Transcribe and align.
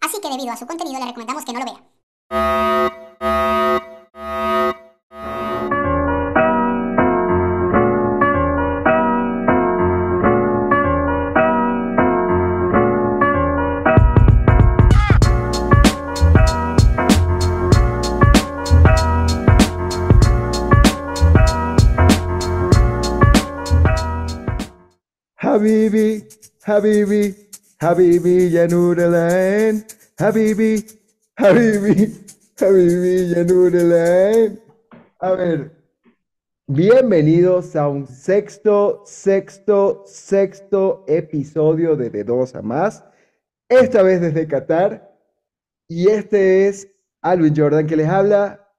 Así 0.00 0.20
que 0.20 0.28
debido 0.28 0.52
a 0.52 0.56
su 0.56 0.66
contenido 0.66 0.98
le 0.98 1.06
recomendamos 1.06 1.44
que 1.44 1.52
no 1.52 1.60
lo 1.60 1.64
vea. 1.64 1.82
Habibi, 25.40 26.28
Habibi, 26.64 27.47
Habibi, 27.80 28.50
ya 28.50 28.66
Nurelain. 28.66 29.84
Habibi, 30.18 30.84
Habibi, 31.36 32.10
Habibi, 32.58 33.28
ya 33.32 33.44
Nurelain. 33.44 34.60
A 35.20 35.30
ver, 35.30 35.70
bienvenidos 36.66 37.76
a 37.76 37.88
un 37.88 38.04
sexto, 38.08 39.04
sexto, 39.06 40.02
sexto 40.06 41.04
episodio 41.06 41.94
de 41.94 42.10
De 42.10 42.24
Dos 42.24 42.56
a 42.56 42.62
Más. 42.62 43.04
Esta 43.68 44.02
vez 44.02 44.20
desde 44.22 44.48
Qatar. 44.48 45.16
Y 45.86 46.08
este 46.08 46.66
es 46.66 46.92
Alvin 47.22 47.54
Jordan 47.56 47.86
que 47.86 47.96
les 47.96 48.08
habla. 48.08 48.74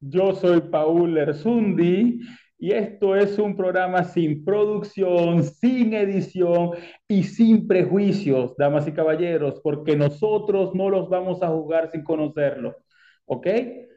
Yo 0.00 0.34
soy 0.34 0.62
Paul 0.62 1.18
Erzundi 1.18 2.20
y 2.60 2.72
esto 2.72 3.16
es 3.16 3.38
un 3.38 3.56
programa 3.56 4.04
sin 4.04 4.44
producción, 4.44 5.42
sin 5.42 5.94
edición 5.94 6.72
y 7.08 7.22
sin 7.22 7.66
prejuicios, 7.66 8.54
damas 8.58 8.86
y 8.86 8.92
caballeros, 8.92 9.60
porque 9.64 9.96
nosotros 9.96 10.74
no 10.74 10.90
los 10.90 11.08
vamos 11.08 11.42
a 11.42 11.48
jugar 11.48 11.90
sin 11.90 12.04
conocerlos, 12.04 12.76
¿ok? 13.24 13.46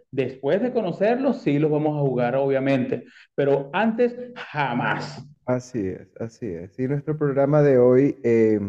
Después 0.09 0.61
de 0.61 0.71
conocerlos, 0.71 1.41
sí 1.41 1.59
los 1.59 1.69
vamos 1.69 1.97
a 1.97 2.01
jugar, 2.07 2.37
obviamente, 2.37 3.03
pero 3.35 3.69
antes, 3.73 4.15
jamás. 4.35 5.27
Así 5.45 5.89
es, 5.89 6.15
así 6.21 6.45
es. 6.45 6.79
Y 6.79 6.87
nuestro 6.87 7.17
programa 7.17 7.61
de 7.61 7.77
hoy, 7.77 8.15
eh, 8.23 8.61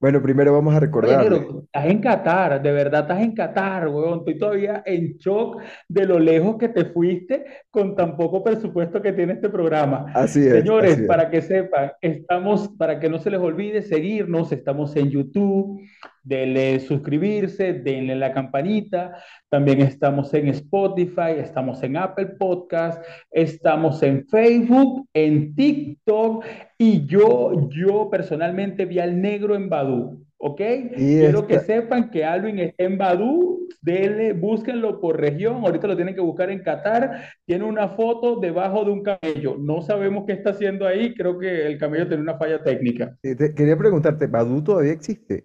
bueno, 0.00 0.22
primero 0.22 0.54
vamos 0.54 0.74
a 0.74 0.80
negro, 0.80 1.64
estás 1.66 1.84
en 1.84 2.00
Qatar, 2.00 2.62
de 2.62 2.72
verdad 2.72 3.02
estás 3.02 3.20
en 3.20 3.34
Qatar, 3.34 3.86
weón. 3.88 4.20
Estoy 4.20 4.38
todavía 4.38 4.82
en 4.86 5.18
shock 5.18 5.60
de 5.88 6.06
lo 6.06 6.18
lejos 6.18 6.56
que 6.56 6.70
te 6.70 6.86
fuiste 6.86 7.44
con 7.70 7.94
tan 7.94 8.16
poco 8.16 8.42
presupuesto 8.42 9.02
que 9.02 9.12
tiene 9.12 9.34
este 9.34 9.50
programa. 9.50 10.06
Así 10.14 10.40
es, 10.46 10.54
Señores, 10.54 10.92
así 10.92 11.02
es. 11.02 11.06
para 11.06 11.28
que 11.28 11.42
sepan, 11.42 11.92
estamos, 12.00 12.68
para 12.78 12.98
que 12.98 13.10
no 13.10 13.18
se 13.18 13.30
les 13.30 13.40
olvide 13.40 13.82
seguirnos, 13.82 14.50
estamos 14.52 14.96
en 14.96 15.10
YouTube, 15.10 15.82
denle 16.30 16.78
suscribirse, 16.78 17.72
denle 17.72 18.14
la 18.14 18.32
campanita, 18.32 19.16
también 19.48 19.80
estamos 19.80 20.32
en 20.32 20.46
Spotify, 20.46 21.32
estamos 21.38 21.82
en 21.82 21.96
Apple 21.96 22.26
Podcast, 22.38 23.02
estamos 23.32 24.00
en 24.04 24.24
Facebook, 24.28 25.08
en 25.12 25.56
TikTok 25.56 26.44
y 26.78 27.04
yo, 27.06 27.68
yo 27.70 28.08
personalmente 28.10 28.84
vi 28.86 29.00
al 29.00 29.20
negro 29.20 29.56
en 29.56 29.68
Badoo, 29.68 30.20
¿ok? 30.38 30.60
Y 30.96 31.18
Quiero 31.18 31.48
que 31.48 31.58
sepan 31.58 32.10
que 32.10 32.24
Alvin 32.24 32.60
está 32.60 32.84
en 32.84 32.96
Badoo, 32.96 33.58
denle, 33.82 34.32
búsquenlo 34.32 35.00
por 35.00 35.18
región, 35.20 35.64
ahorita 35.64 35.88
lo 35.88 35.96
tienen 35.96 36.14
que 36.14 36.20
buscar 36.20 36.48
en 36.50 36.62
Qatar, 36.62 37.24
tiene 37.44 37.64
una 37.64 37.88
foto 37.88 38.36
debajo 38.36 38.84
de 38.84 38.92
un 38.92 39.02
camello, 39.02 39.56
no 39.58 39.82
sabemos 39.82 40.26
qué 40.28 40.34
está 40.34 40.50
haciendo 40.50 40.86
ahí, 40.86 41.12
creo 41.12 41.40
que 41.40 41.66
el 41.66 41.76
camello 41.76 42.06
tiene 42.06 42.22
una 42.22 42.38
falla 42.38 42.62
técnica. 42.62 43.16
te- 43.20 43.52
quería 43.52 43.76
preguntarte, 43.76 44.28
¿Badoo 44.28 44.62
todavía 44.62 44.92
existe? 44.92 45.42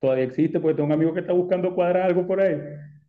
Todavía 0.00 0.24
existe, 0.24 0.60
porque 0.60 0.76
tengo 0.76 0.86
un 0.88 0.92
amigo 0.92 1.14
que 1.14 1.20
está 1.20 1.32
buscando 1.32 1.74
cuadrar 1.74 2.04
algo 2.08 2.26
por 2.26 2.40
ahí. 2.40 2.56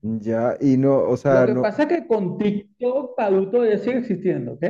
Ya, 0.03 0.57
y 0.59 0.77
no, 0.77 0.97
o 1.03 1.15
Lo 1.27 1.43
sea, 1.43 1.47
que 1.47 1.55
no, 1.55 1.63
pasa 1.63 1.83
es 1.83 1.89
que 1.89 2.05
con 2.07 2.37
TikTok 2.37 3.17
Badoo 3.17 3.49
todavía 3.49 3.79
sigue 3.79 3.97
existiendo, 3.97 4.53
¿ok? 4.53 4.63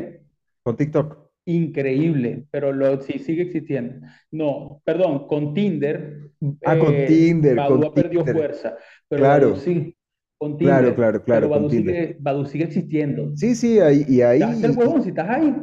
con 0.64 0.76
TikTok. 0.76 1.32
Increíble, 1.46 2.46
pero 2.52 2.72
lo, 2.72 3.02
sí 3.02 3.18
sigue 3.20 3.44
existiendo. 3.44 4.06
No, 4.30 4.82
perdón, 4.86 5.28
con 5.28 5.54
Tinder, 5.56 6.32
Ah, 6.64 6.78
con 6.78 6.94
eh, 6.94 7.06
Tinder, 7.06 7.58
Badoo 7.58 7.80
con 7.80 7.94
Tinder. 7.94 8.12
fuerza, 8.32 8.78
pero 9.08 9.24
Claro, 9.24 9.56
sí, 9.56 9.98
con 10.38 10.58
claro, 10.60 10.94
Tinder, 10.94 10.96
claro, 10.96 11.24
pero 11.30 11.50
claro, 11.50 11.52
con 11.52 11.68
Badoo 11.68 11.70
Tinder. 11.70 11.98
sigue, 11.98 12.18
Badoo 12.20 12.46
sigue 12.46 12.66
existiendo. 12.66 13.34
Sí, 13.34 13.56
sí, 13.56 13.80
ahí, 13.80 14.06
y 14.08 14.22
haces 14.40 14.64
el 14.64 14.72
ahí, 14.72 14.78
huevón 14.78 15.02
si 15.04 15.10
estás 15.10 15.30
ahí. 15.30 15.56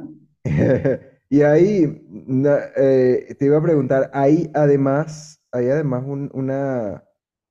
y 1.30 1.42
ahí, 1.42 2.02
eh, 2.76 3.34
te 3.38 3.44
iba 3.46 3.58
a 3.58 3.62
preguntar, 3.62 4.10
hay 4.12 4.50
además, 4.54 5.37
hay 5.52 5.68
además 5.70 6.04
un- 6.06 6.30
una, 6.34 7.04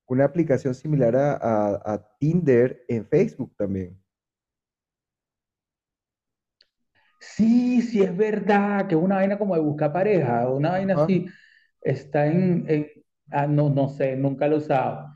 una 0.08 0.26
aplicación 0.26 0.76
similar 0.76 1.16
a, 1.16 1.34
a- 1.34 1.94
a 1.94 2.18
Tinder 2.20 2.84
en 2.88 3.06
Facebook 3.08 3.56
también. 3.58 4.02
Sí, 7.20 7.82
sí 7.82 8.02
es 8.02 8.16
verdad, 8.16 8.88
que 8.88 8.96
es 8.96 9.02
una 9.02 9.16
vaina 9.16 9.38
como 9.38 9.56
de 9.56 9.62
buscar 9.62 9.92
pareja, 9.92 10.48
una 10.50 10.72
vaina 10.72 10.96
así, 10.96 11.28
está 11.82 12.28
en, 12.28 12.66
en- 12.70 12.88
ah, 13.32 13.48
no, 13.48 13.70
no 13.70 13.90
sé, 13.90 14.16
nunca 14.16 14.48
lo 14.48 14.56
he 14.56 14.60
usado. 14.60 15.14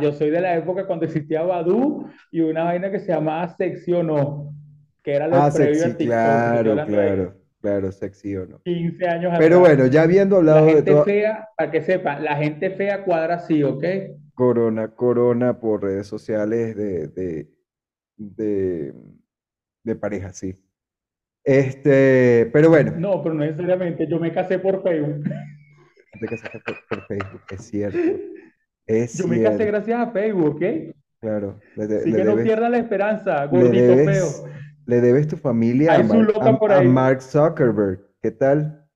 Yo 0.00 0.12
soy 0.12 0.30
de 0.30 0.40
la 0.40 0.56
época 0.56 0.86
cuando 0.86 1.04
existía 1.06 1.42
Badoo 1.42 2.10
y 2.30 2.40
una 2.40 2.64
vaina 2.64 2.90
que 2.90 3.00
se 3.00 3.08
llamaba 3.12 3.48
Sección 3.56 4.08
O, 4.10 4.54
que 5.02 5.12
era 5.14 5.28
lo 5.28 5.40
Ah, 5.40 5.50
previo 5.52 5.86
a 5.86 5.96
TikTok, 5.96 6.48
claro, 6.48 6.82
claro, 6.82 7.34
claro, 7.64 7.90
sexy 7.92 8.36
o 8.36 8.46
no. 8.46 8.60
15 8.62 9.08
años 9.08 9.32
Pero 9.38 9.56
atrás. 9.60 9.76
bueno, 9.76 9.90
ya 9.90 10.02
habiendo 10.02 10.34
La 10.42 10.52
hablado 10.52 10.66
de 10.66 10.72
gente 10.74 10.90
todo, 10.92 11.04
fea, 11.04 11.48
para 11.56 11.70
que 11.70 11.80
sepan, 11.80 12.22
la 12.22 12.36
gente 12.36 12.70
fea 12.70 13.04
cuadra 13.04 13.36
así, 13.36 13.62
¿ok? 13.62 13.84
Corona, 14.34 14.88
Corona 14.94 15.58
por 15.58 15.82
redes 15.82 16.06
sociales 16.06 16.76
de, 16.76 17.08
de, 17.08 17.48
de, 18.18 18.92
de 19.82 19.96
pareja, 19.96 20.32
sí. 20.34 20.54
Este, 21.42 22.50
pero 22.52 22.68
bueno, 22.68 22.92
No, 22.98 23.22
pero 23.22 23.34
no 23.34 23.44
necesariamente, 23.44 24.06
yo 24.06 24.18
me 24.18 24.32
casé 24.32 24.58
por 24.58 24.82
Facebook. 24.82 25.24
te 26.20 26.26
casaste 26.26 26.58
por, 26.60 26.76
por 26.88 27.06
Facebook, 27.06 27.42
es 27.50 27.60
cierto, 27.64 27.98
es 28.86 29.18
Yo 29.18 29.26
me 29.26 29.42
casé 29.42 29.64
gracias 29.66 30.00
a 30.00 30.10
Facebook, 30.10 30.56
¿ok? 30.56 30.62
claro, 31.20 31.58
le, 31.76 31.86
de- 31.86 31.96
Así 31.96 32.10
le 32.10 32.16
que 32.18 32.24
no 32.24 32.30
debes, 32.32 32.44
pierdan 32.44 32.72
la 32.72 32.78
esperanza, 32.78 33.46
gordito 33.46 33.72
debes, 33.96 34.42
feo. 34.42 34.52
Le 34.86 35.00
debes 35.00 35.28
tu 35.28 35.36
familia 35.36 35.92
a 35.92 35.96
Hay 35.96 36.04
su 36.04 36.14
Mark, 36.14 36.26
loca 36.34 36.58
por 36.58 36.72
a. 36.72 36.82
Mark 36.82 37.22
Zuckerberg, 37.22 38.00
¿qué 38.22 38.30
tal? 38.30 38.86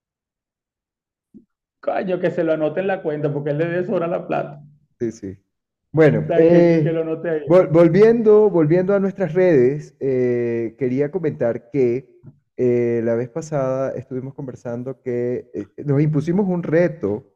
Coño, 1.80 2.18
que 2.18 2.30
se 2.30 2.42
lo 2.44 2.52
anote 2.52 2.80
en 2.80 2.88
la 2.88 3.02
cuenta 3.02 3.32
porque 3.32 3.50
él 3.50 3.58
le 3.58 3.66
debe 3.66 3.86
sobrar 3.86 4.08
la 4.08 4.26
plata. 4.26 4.62
Sí, 4.98 5.12
sí. 5.12 5.38
Bueno, 5.92 6.24
sea, 6.26 6.36
que, 6.36 6.44
que 6.82 6.88
eh, 6.88 6.92
lo 6.92 7.02
anote 7.02 7.30
ahí. 7.30 7.40
Vol- 7.48 7.70
Volviendo, 7.70 8.50
volviendo 8.50 8.94
a 8.94 9.00
nuestras 9.00 9.32
redes, 9.32 9.96
eh, 10.00 10.74
quería 10.78 11.10
comentar 11.10 11.70
que 11.70 12.10
eh, 12.56 13.00
la 13.04 13.14
vez 13.14 13.28
pasada 13.28 13.92
estuvimos 13.92 14.34
conversando 14.34 15.00
que 15.00 15.50
eh, 15.54 15.66
nos 15.84 16.02
impusimos 16.02 16.46
un 16.48 16.62
reto 16.62 17.32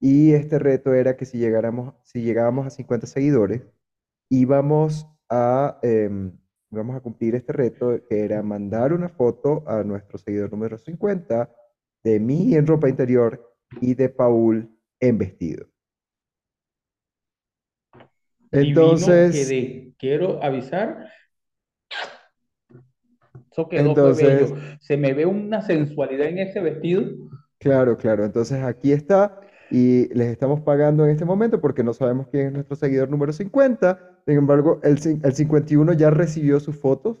y 0.00 0.32
este 0.32 0.58
reto 0.58 0.94
era 0.94 1.16
que 1.16 1.26
si 1.26 1.38
llegáramos, 1.38 1.94
si 2.04 2.22
llegábamos 2.22 2.66
a 2.66 2.70
50 2.70 3.06
seguidores, 3.06 3.62
íbamos 4.30 5.06
a, 5.28 5.78
íbamos 6.70 6.96
a 6.96 7.00
cumplir 7.00 7.34
este 7.34 7.52
reto 7.52 8.00
que 8.08 8.24
era 8.24 8.42
mandar 8.42 8.92
una 8.92 9.08
foto 9.08 9.64
a 9.66 9.82
nuestro 9.82 10.18
seguidor 10.18 10.50
número 10.50 10.78
50 10.78 11.50
de 12.04 12.20
mí 12.20 12.54
en 12.54 12.66
ropa 12.66 12.88
interior 12.88 13.54
y 13.80 13.94
de 13.94 14.08
Paul 14.08 14.68
en 15.00 15.18
vestido. 15.18 15.66
Entonces, 18.52 19.32
quedé. 19.32 19.94
Quiero 19.98 20.42
avisar, 20.42 21.06
eso 23.50 23.68
quedó 23.68 23.90
entonces... 23.90 24.50
bello. 24.50 24.62
Se 24.80 24.96
me 24.96 25.12
ve 25.12 25.26
una 25.26 25.62
sensualidad 25.62 26.28
en 26.28 26.38
ese 26.38 26.60
vestido. 26.60 27.04
Claro, 27.58 27.96
claro. 27.96 28.24
Entonces 28.24 28.62
aquí 28.62 28.92
está 28.92 29.40
y 29.70 30.12
les 30.14 30.28
estamos 30.28 30.60
pagando 30.60 31.04
en 31.04 31.10
este 31.10 31.24
momento 31.24 31.60
porque 31.60 31.84
no 31.84 31.92
sabemos 31.92 32.26
quién 32.28 32.48
es 32.48 32.52
nuestro 32.52 32.76
seguidor 32.76 33.08
número 33.08 33.32
50. 33.32 34.22
Sin 34.26 34.36
embargo, 34.36 34.80
el, 34.82 34.98
el 35.22 35.34
51 35.34 35.92
ya 35.92 36.10
recibió 36.10 36.58
sus 36.60 36.76
fotos. 36.76 37.18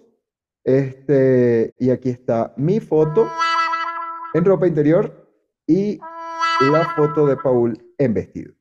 Este, 0.64 1.74
y 1.78 1.90
aquí 1.90 2.10
está 2.10 2.52
mi 2.56 2.80
foto 2.80 3.28
en 4.34 4.44
ropa 4.44 4.66
interior 4.66 5.28
y 5.66 5.98
la 6.70 6.84
foto 6.96 7.26
de 7.26 7.36
Paul 7.36 7.78
en 7.96 8.14
vestido. 8.14 8.52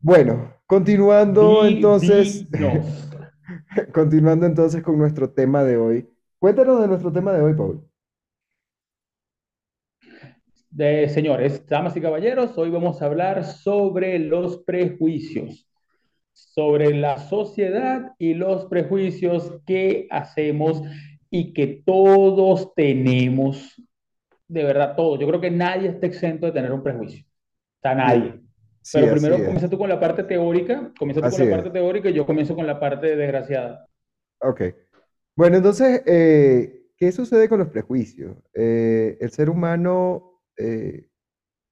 Bueno, 0.00 0.54
continuando 0.66 1.64
entonces, 1.64 2.46
continuando 3.92 4.46
entonces 4.46 4.82
con 4.82 4.98
nuestro 4.98 5.30
tema 5.30 5.64
de 5.64 5.76
hoy. 5.76 6.08
Cuéntanos 6.38 6.80
de 6.80 6.88
nuestro 6.88 7.12
tema 7.12 7.32
de 7.32 7.42
hoy, 7.42 7.54
Paul. 7.54 7.88
De, 10.70 11.08
señores, 11.08 11.66
damas 11.66 11.96
y 11.96 12.00
caballeros, 12.00 12.56
hoy 12.58 12.70
vamos 12.70 13.00
a 13.00 13.06
hablar 13.06 13.44
sobre 13.44 14.18
los 14.18 14.58
prejuicios, 14.58 15.66
sobre 16.32 16.94
la 16.94 17.18
sociedad 17.18 18.12
y 18.18 18.34
los 18.34 18.66
prejuicios 18.66 19.60
que 19.66 20.06
hacemos 20.10 20.82
y 21.30 21.52
que 21.52 21.82
todos 21.84 22.74
tenemos 22.74 23.76
de 24.48 24.64
verdad 24.64 24.96
todo. 24.96 25.18
Yo 25.18 25.26
creo 25.28 25.40
que 25.40 25.50
nadie 25.50 25.88
está 25.88 26.06
exento 26.06 26.46
de 26.46 26.52
tener 26.52 26.72
un 26.72 26.82
prejuicio. 26.82 27.24
Está 27.76 27.94
nadie. 27.94 28.40
Pero 28.92 29.12
primero 29.12 29.36
comienza 29.36 29.68
tú 29.68 29.76
con 29.76 29.88
la 29.88 30.00
parte 30.00 30.24
teórica, 30.24 30.92
comienza 30.98 31.20
tú 31.20 31.30
con 31.30 31.38
la 31.38 31.44
es. 31.44 31.50
parte 31.50 31.70
teórica 31.70 32.08
y 32.08 32.14
yo 32.14 32.24
comienzo 32.24 32.54
con 32.54 32.66
la 32.66 32.80
parte 32.80 33.14
desgraciada. 33.16 33.86
Ok. 34.40 34.62
Bueno, 35.36 35.58
entonces, 35.58 36.02
eh, 36.06 36.86
¿qué 36.96 37.12
sucede 37.12 37.48
con 37.48 37.58
los 37.58 37.68
prejuicios? 37.68 38.36
Eh, 38.54 39.18
el 39.20 39.30
ser 39.30 39.50
humano, 39.50 40.27
eh, 40.58 41.10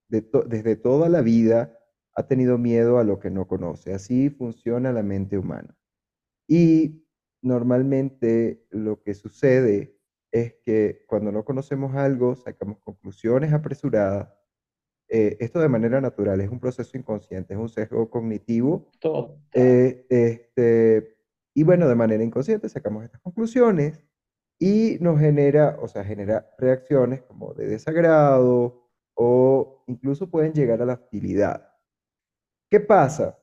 de 0.08 0.22
to- 0.22 0.44
desde 0.44 0.76
toda 0.76 1.08
la 1.08 1.20
vida, 1.22 1.78
ha 2.14 2.26
tenido 2.26 2.58
miedo 2.58 2.98
a 2.98 3.04
lo 3.04 3.18
que 3.18 3.30
no 3.30 3.46
conoce. 3.46 3.92
Así 3.94 4.30
funciona 4.30 4.92
la 4.92 5.02
mente 5.02 5.36
humana. 5.38 5.76
Y 6.48 7.04
normalmente 7.42 8.66
lo 8.70 9.02
que 9.02 9.14
sucede 9.14 9.98
es 10.32 10.54
que 10.64 11.04
cuando 11.06 11.32
no 11.32 11.44
conocemos 11.44 11.94
algo, 11.94 12.34
sacamos 12.36 12.78
conclusiones 12.80 13.52
apresuradas. 13.52 14.28
Eh, 15.08 15.36
esto 15.40 15.60
de 15.60 15.68
manera 15.68 16.00
natural, 16.00 16.40
es 16.40 16.50
un 16.50 16.60
proceso 16.60 16.96
inconsciente, 16.98 17.54
es 17.54 17.60
un 17.60 17.68
sesgo 17.68 18.10
cognitivo 18.10 18.90
Todo. 19.00 19.38
eh, 19.52 20.04
este, 20.10 21.16
y 21.54 21.62
bueno, 21.62 21.88
de 21.88 21.94
manera 21.94 22.24
inconsciente 22.24 22.68
sacamos 22.68 23.04
estas 23.04 23.20
conclusiones 23.20 24.00
y 24.58 24.99
nos 25.00 25.19
genera, 25.20 25.79
o 25.82 25.88
sea, 25.88 26.05
genera 26.05 26.49
reacciones 26.58 27.23
como 27.23 27.55
de 27.55 27.67
desagrado 27.69 28.88
o 29.14 29.85
incluso 29.87 30.31
pueden 30.31 30.53
llegar 30.55 30.82
a 30.82 30.87
la 30.87 30.94
hostilidad. 30.94 31.69
¿Qué 32.70 32.81
pasa? 32.81 33.38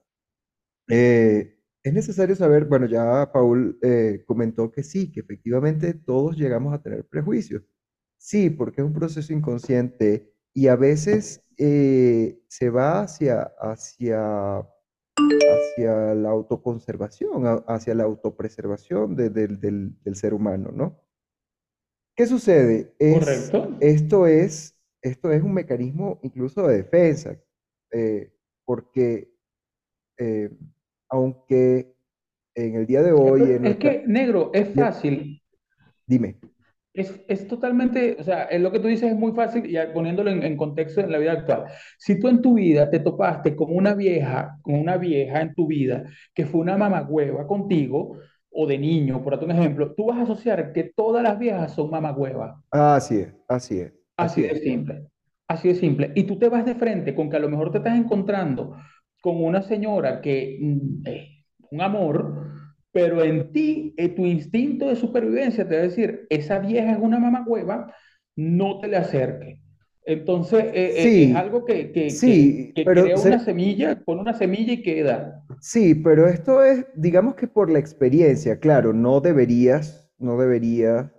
Eh, 0.90 1.58
es 1.84 1.94
necesario 1.94 2.36
saber, 2.36 2.66
bueno, 2.66 2.86
ya 2.88 3.32
Paul 3.34 3.78
eh, 3.82 4.24
comentó 4.28 4.72
que 4.72 4.84
sí, 4.84 5.12
que 5.12 5.22
efectivamente 5.22 5.94
todos 5.94 6.38
llegamos 6.38 6.74
a 6.74 6.82
tener 6.82 7.06
prejuicios. 7.08 7.64
Sí, 8.18 8.50
porque 8.50 8.82
es 8.82 8.88
un 8.88 8.94
proceso 8.94 9.34
inconsciente 9.34 10.34
y 10.54 10.68
a 10.68 10.76
veces 10.78 11.42
eh, 11.58 12.42
se 12.48 12.70
va 12.70 13.02
hacia, 13.02 13.44
hacia 13.60 14.68
hacia 15.18 16.16
la 16.16 16.30
autoconservación, 16.30 17.44
hacia 17.68 17.96
la 17.96 18.04
autopreservación 18.04 19.16
de- 19.16 19.30
del, 19.30 19.60
del- 19.60 19.98
del 20.04 20.16
ser 20.16 20.34
humano, 20.34 20.72
¿no? 20.74 21.03
¿Qué 22.16 22.28
sucede? 22.28 22.94
Es, 23.00 23.20
Correcto. 23.20 23.78
esto 23.80 24.28
es, 24.28 24.78
esto 25.02 25.32
es 25.32 25.42
un 25.42 25.54
mecanismo 25.54 26.20
incluso 26.22 26.68
de 26.68 26.78
defensa, 26.78 27.36
eh, 27.92 28.32
porque 28.66 29.32
eh, 30.18 30.50
aunque 31.10 31.96
en 32.56 32.76
el 32.76 32.86
día 32.86 33.02
de 33.02 33.14
hoy, 33.14 33.42
en 33.42 33.52
es 33.52 33.62
nuestra... 33.62 33.92
que, 33.92 34.04
negro, 34.08 34.52
es 34.54 34.70
fácil. 34.74 35.42
Dime. 36.06 36.38
Es, 36.94 37.20
es 37.28 37.48
totalmente, 37.48 38.18
o 38.20 38.24
sea, 38.24 38.44
es 38.44 38.62
lo 38.62 38.72
que 38.72 38.80
tú 38.80 38.88
dices 38.88 39.12
es 39.12 39.18
muy 39.18 39.32
fácil 39.32 39.66
y 39.66 39.76
poniéndolo 39.92 40.30
en, 40.30 40.44
en 40.44 40.56
contexto 40.56 41.02
en 41.02 41.12
la 41.12 41.18
vida 41.18 41.32
actual. 41.32 41.66
Si 41.98 42.20
tú 42.20 42.28
en 42.28 42.44
tu 42.44 42.54
vida 42.54 42.92
te 42.92 43.00
topaste 43.00 43.56
con 43.56 43.76
una 43.76 43.96
vieja, 43.96 44.60
con 44.62 44.76
una 44.76 44.98
vieja 44.98 45.42
en 45.42 45.56
tu 45.56 45.66
vida 45.66 46.04
que 46.36 46.46
fue 46.46 46.62
una 46.62 46.78
mamagüeva 46.78 47.48
contigo, 47.48 48.20
o 48.54 48.68
de 48.68 48.78
niño, 48.78 49.24
por 49.24 49.34
un 49.44 49.52
ejemplo, 49.52 49.94
tú 49.96 50.06
vas 50.08 50.20
a 50.20 50.24
asociar 50.24 50.74
que 50.74 50.84
todas 50.96 51.24
las 51.24 51.40
viejas 51.40 51.74
son 51.74 51.90
mamagüevas. 51.90 52.56
Así 52.72 53.20
es, 53.20 53.34
así 53.48 53.80
es, 53.80 53.94
Así 54.18 54.42
así 54.42 54.42
de 54.42 54.56
es. 54.56 54.62
simple. 54.62 55.08
Así 55.48 55.68
de 55.70 55.76
simple. 55.76 56.12
Y 56.16 56.24
tú 56.24 56.38
te 56.40 56.50
vas 56.50 56.66
de 56.66 56.76
frente 56.76 57.14
con 57.16 57.30
que 57.30 57.38
a 57.38 57.40
lo 57.40 57.50
mejor 57.50 57.72
te 57.72 57.80
estás 57.80 57.98
encontrando 57.98 58.78
con 59.22 59.44
una 59.44 59.62
señora 59.62 60.22
que 60.22 60.58
mm, 60.62 61.08
es 61.08 61.30
un 61.72 61.82
amor, 61.82 62.52
pero 62.92 63.24
en 63.24 63.52
ti, 63.52 63.94
eh, 63.98 64.10
tu 64.10 64.26
instinto 64.26 64.88
de 64.88 64.96
supervivencia 64.96 65.68
te 65.68 65.76
va 65.76 65.82
a 65.82 65.84
decir, 65.86 66.28
esa 66.30 66.60
vieja 66.60 66.92
es 66.94 67.00
una 67.00 67.20
mamagüeva, 67.20 67.94
no 68.36 68.80
te 68.80 68.88
le 68.88 68.98
acerques. 68.98 69.60
Entonces, 70.06 70.66
eh, 70.66 70.72
eh, 70.74 71.30
es 71.30 71.36
algo 71.36 71.66
que, 71.66 71.92
que, 71.92 71.92
que, 71.94 72.10
sí, 72.10 72.74
que 72.76 72.84
pero 72.84 73.04
crea 73.04 73.18
se- 73.18 73.30
una 73.30 73.40
semilla, 73.40 74.02
pone 74.04 74.22
una 74.22 74.34
semilla 74.34 74.74
y 74.74 74.82
queda. 74.82 75.44
Sí, 75.62 75.96
pero 75.96 76.28
esto 76.28 76.64
es, 76.64 76.86
digamos 76.96 77.36
que 77.36 77.48
por 77.48 77.70
la 77.70 77.80
experiencia, 77.80 78.60
claro, 78.60 78.92
no 78.94 79.22
deberías, 79.22 80.12
no 80.20 80.38
deberías 80.38 81.10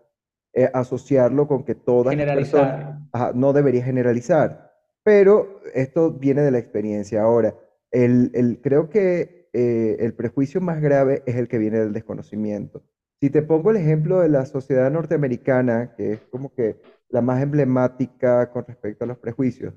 eh, 0.52 0.70
asociarlo 0.72 1.48
con 1.48 1.64
que 1.64 1.74
todas 1.74 2.14
las 2.16 2.26
personas, 2.34 3.02
ajá, 3.12 3.32
no 3.34 3.52
deberías 3.52 3.84
generalizar, 3.86 4.70
pero 5.02 5.60
esto 5.74 6.12
viene 6.12 6.42
de 6.42 6.50
la 6.50 6.58
experiencia. 6.58 7.22
Ahora, 7.22 7.54
el, 7.90 8.30
el- 8.34 8.60
creo 8.60 8.88
que 8.90 9.48
eh, 9.52 9.96
el 10.00 10.14
prejuicio 10.14 10.60
más 10.60 10.80
grave 10.80 11.22
es 11.26 11.36
el 11.36 11.48
que 11.48 11.58
viene 11.58 11.78
del 11.78 11.92
desconocimiento. 11.92 12.82
Si 13.20 13.30
te 13.30 13.40
pongo 13.42 13.70
el 13.70 13.78
ejemplo 13.78 14.20
de 14.20 14.28
la 14.28 14.44
sociedad 14.44 14.90
norteamericana, 14.90 15.94
que 15.96 16.12
es 16.14 16.20
como 16.30 16.52
que 16.52 16.76
la 17.14 17.22
más 17.22 17.42
emblemática 17.42 18.50
con 18.52 18.66
respecto 18.66 19.04
a 19.04 19.08
los 19.08 19.18
prejuicios, 19.18 19.74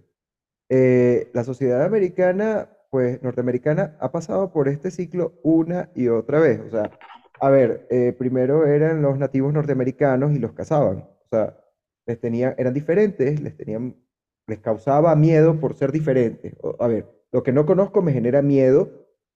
eh, 0.70 1.30
la 1.34 1.44
sociedad 1.44 1.84
americana, 1.84 2.70
pues 2.92 3.22
norteamericana, 3.24 3.98
ha 4.00 4.12
pasado 4.12 4.52
por 4.52 4.68
este 4.68 4.92
ciclo 4.92 5.34
una 5.44 5.92
y 5.96 6.08
otra 6.10 6.40
vez. 6.40 6.60
O 6.62 6.70
sea, 6.70 6.92
a 7.40 7.50
ver, 7.50 7.88
eh, 7.90 8.14
primero 8.18 8.66
eran 8.66 9.02
los 9.02 9.18
nativos 9.18 9.54
norteamericanos 9.54 10.34
y 10.34 10.40
los 10.40 10.54
cazaban. 10.54 11.00
O 11.00 11.28
sea, 11.30 11.58
les 12.06 12.20
tenían, 12.20 12.56
eran 12.58 12.74
diferentes, 12.74 13.40
les 13.42 13.56
tenían, 13.58 13.96
les 14.48 14.60
causaba 14.60 15.16
miedo 15.16 15.60
por 15.60 15.76
ser 15.76 15.92
diferentes. 15.92 16.56
O- 16.62 16.76
a 16.80 16.88
ver, 16.88 17.06
lo 17.32 17.44
que 17.44 17.52
no 17.54 17.66
conozco 17.66 18.02
me 18.02 18.14
genera 18.14 18.42
miedo 18.42 18.90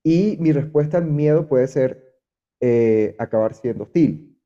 y 0.04 0.38
mi 0.40 0.52
respuesta 0.52 0.98
al 0.98 1.06
miedo 1.06 1.48
puede 1.48 1.68
ser 1.68 2.16
eh, 2.62 3.16
acabar 3.20 3.54
siendo 3.54 3.84
hostil. 3.84 4.40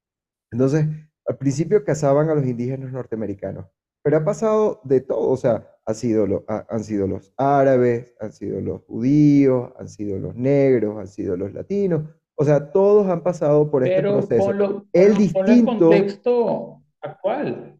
Entonces, 0.51 0.85
al 1.27 1.37
principio 1.37 1.83
cazaban 1.83 2.29
a 2.29 2.35
los 2.35 2.45
indígenas 2.45 2.91
norteamericanos, 2.91 3.65
pero 4.03 4.17
ha 4.17 4.23
pasado 4.23 4.81
de 4.83 5.01
todo, 5.01 5.29
o 5.29 5.37
sea, 5.37 5.67
ha 5.85 5.93
sido 5.93 6.27
lo- 6.27 6.45
ha- 6.47 6.65
han 6.69 6.83
sido 6.83 7.07
los 7.07 7.33
árabes, 7.37 8.15
han 8.19 8.31
sido 8.33 8.61
los 8.61 8.81
judíos, 8.83 9.71
han 9.79 9.87
sido 9.87 10.19
los 10.19 10.35
negros, 10.35 10.97
han 10.99 11.07
sido 11.07 11.35
los 11.37 11.53
latinos, 11.53 12.03
o 12.35 12.43
sea, 12.43 12.71
todos 12.71 13.07
han 13.07 13.23
pasado 13.23 13.69
por 13.71 13.83
este 13.83 13.95
Pero 13.95 14.17
proceso. 14.17 14.45
ponlo, 14.45 14.85
El 14.93 15.13
ponlo- 15.13 15.33
ponlo 15.33 15.47
en 15.51 15.55
distinto, 15.55 15.89
contexto 15.89 16.81
actual. 17.01 17.71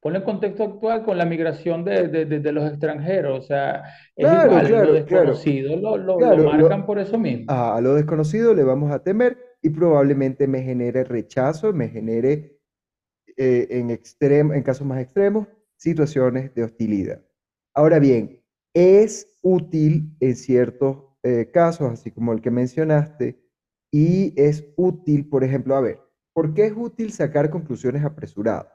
Ponlo 0.00 0.18
en 0.20 0.24
contexto 0.24 0.62
actual 0.62 1.04
con 1.04 1.18
la 1.18 1.24
migración 1.24 1.84
de, 1.84 2.06
de- 2.06 2.24
de- 2.24 2.38
de 2.38 2.52
los 2.52 2.68
extranjeros. 2.70 3.40
O 3.40 3.42
sea, 3.46 3.82
es 4.14 4.26
claro, 4.28 4.52
igual, 4.52 4.62
lo 4.62 4.68
claro, 4.68 4.84
claro, 4.86 4.92
desconocido 4.94 5.76
lo, 5.76 5.96
lo- 5.96 6.12
lo 6.12 6.16
claro, 6.18 6.44
marcan 6.44 6.80
lo- 6.80 6.86
por 6.86 6.98
eso 7.00 7.18
mismo. 7.18 7.46
a, 7.48 7.76
a 7.76 7.80
lo 7.80 7.94
desconocido 7.94 8.54
le 8.54 8.62
vamos 8.62 8.92
a 8.92 9.02
temer 9.02 9.36
y 9.62 9.70
probablemente 9.70 10.46
me 10.46 10.62
genere 10.62 11.04
rechazo, 11.04 11.72
me 11.72 11.88
genere 11.88 12.60
eh, 13.36 13.66
en 13.70 13.90
extremo, 13.90 14.54
en 14.54 14.62
casos 14.62 14.86
más 14.86 15.00
extremos, 15.00 15.48
situaciones 15.76 16.54
de 16.54 16.64
hostilidad. 16.64 17.24
Ahora 17.74 17.98
bien, 17.98 18.42
es 18.74 19.28
útil 19.42 20.16
en 20.20 20.36
ciertos 20.36 21.04
eh, 21.22 21.50
casos, 21.52 21.92
así 21.92 22.10
como 22.10 22.32
el 22.32 22.40
que 22.40 22.50
mencionaste, 22.50 23.40
y 23.90 24.34
es 24.40 24.66
útil, 24.76 25.28
por 25.28 25.44
ejemplo, 25.44 25.76
a 25.76 25.80
ver, 25.80 26.00
¿por 26.32 26.54
qué 26.54 26.66
es 26.66 26.72
útil 26.76 27.12
sacar 27.12 27.50
conclusiones 27.50 28.04
apresuradas? 28.04 28.72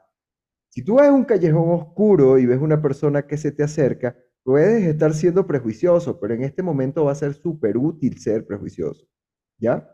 Si 0.70 0.82
tú 0.82 0.94
vas 0.94 1.08
a 1.08 1.12
un 1.12 1.24
callejón 1.24 1.70
oscuro 1.70 2.38
y 2.38 2.46
ves 2.46 2.58
una 2.60 2.82
persona 2.82 3.26
que 3.26 3.36
se 3.36 3.52
te 3.52 3.62
acerca, 3.62 4.16
puedes 4.42 4.82
estar 4.84 5.14
siendo 5.14 5.46
prejuicioso, 5.46 6.18
pero 6.20 6.34
en 6.34 6.42
este 6.42 6.62
momento 6.62 7.04
va 7.04 7.12
a 7.12 7.16
ser 7.16 7.34
súper 7.34 7.76
útil 7.76 8.18
ser 8.18 8.46
prejuicioso, 8.46 9.06
¿ya? 9.58 9.88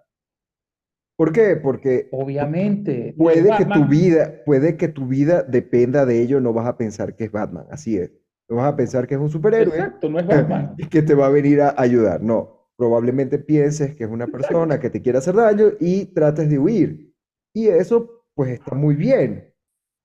¿Por 1.21 1.33
qué? 1.33 1.57
Porque 1.57 2.09
Obviamente, 2.13 3.15
Puede 3.15 3.55
que 3.59 3.67
tu 3.67 3.85
vida, 3.87 4.43
puede 4.47 4.79
que 4.79 4.89
tu 4.89 5.07
vida 5.07 5.43
dependa 5.43 6.07
de 6.07 6.23
ello, 6.23 6.41
no 6.41 6.55
vas 6.55 6.67
a 6.67 6.79
pensar 6.79 7.15
que 7.15 7.25
es 7.25 7.31
Batman, 7.31 7.67
así 7.71 7.99
es. 7.99 8.11
No 8.49 8.57
vas 8.57 8.73
a 8.73 8.75
pensar 8.75 9.07
que 9.07 9.17
es 9.17 9.21
un 9.21 9.29
superhéroe 9.29 9.77
Exacto, 9.77 10.09
no 10.09 10.19
es 10.19 10.27
Batman. 10.27 10.75
y 10.79 10.87
que 10.87 11.03
te 11.03 11.15
va 11.15 11.27
a 11.27 11.29
venir 11.29 11.61
a 11.61 11.75
ayudar. 11.77 12.23
No, 12.23 12.71
probablemente 12.75 13.39
pienses 13.39 13.95
que 13.95 14.05
es 14.05 14.11
una 14.11 14.29
persona 14.29 14.81
que 14.81 14.89
te 14.89 15.03
quiere 15.03 15.19
hacer 15.19 15.35
daño 15.35 15.73
y 15.79 16.07
trates 16.07 16.49
de 16.49 16.59
huir. 16.59 17.15
Y 17.53 17.67
eso, 17.67 18.25
pues, 18.35 18.53
está 18.53 18.75
muy 18.75 18.95
bien. 18.95 19.53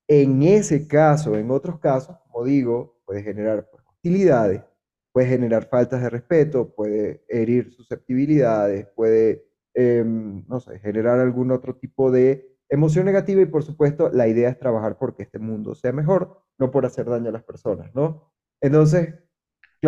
En 0.06 0.42
ese 0.42 0.86
caso, 0.86 1.38
en 1.38 1.50
otros 1.50 1.80
casos, 1.80 2.14
como 2.26 2.44
digo, 2.44 3.00
puede 3.06 3.22
generar 3.22 3.66
pues, 3.70 3.82
hostilidades, 3.86 4.60
puede 5.14 5.28
generar 5.28 5.66
faltas 5.70 6.02
de 6.02 6.10
respeto, 6.10 6.74
puede 6.74 7.24
herir 7.30 7.72
susceptibilidades, 7.72 8.86
puede, 8.94 9.46
em, 9.76 10.44
no 10.48 10.60
sé, 10.60 10.80
generar 10.80 11.20
algún 11.20 11.52
otro 11.52 11.76
tipo 11.76 12.10
de 12.12 12.48
emoción 12.70 13.06
negativa 13.06 13.42
y 13.42 13.46
por 13.46 13.64
supuesto 13.64 14.10
la 14.12 14.28
idea 14.28 14.50
es 14.50 14.58
trabajar 14.60 14.98
porque 14.98 15.24
este 15.24 15.38
mundo 15.40 15.74
sea 15.76 15.92
mejor, 15.92 16.42
no 16.58 16.70
por 16.72 16.86
hacer 16.86 17.06
daño 17.06 17.30
a 17.30 17.32
las 17.32 17.44
personas, 17.44 17.94
¿no? 17.94 18.32
Entonces, 18.62 19.14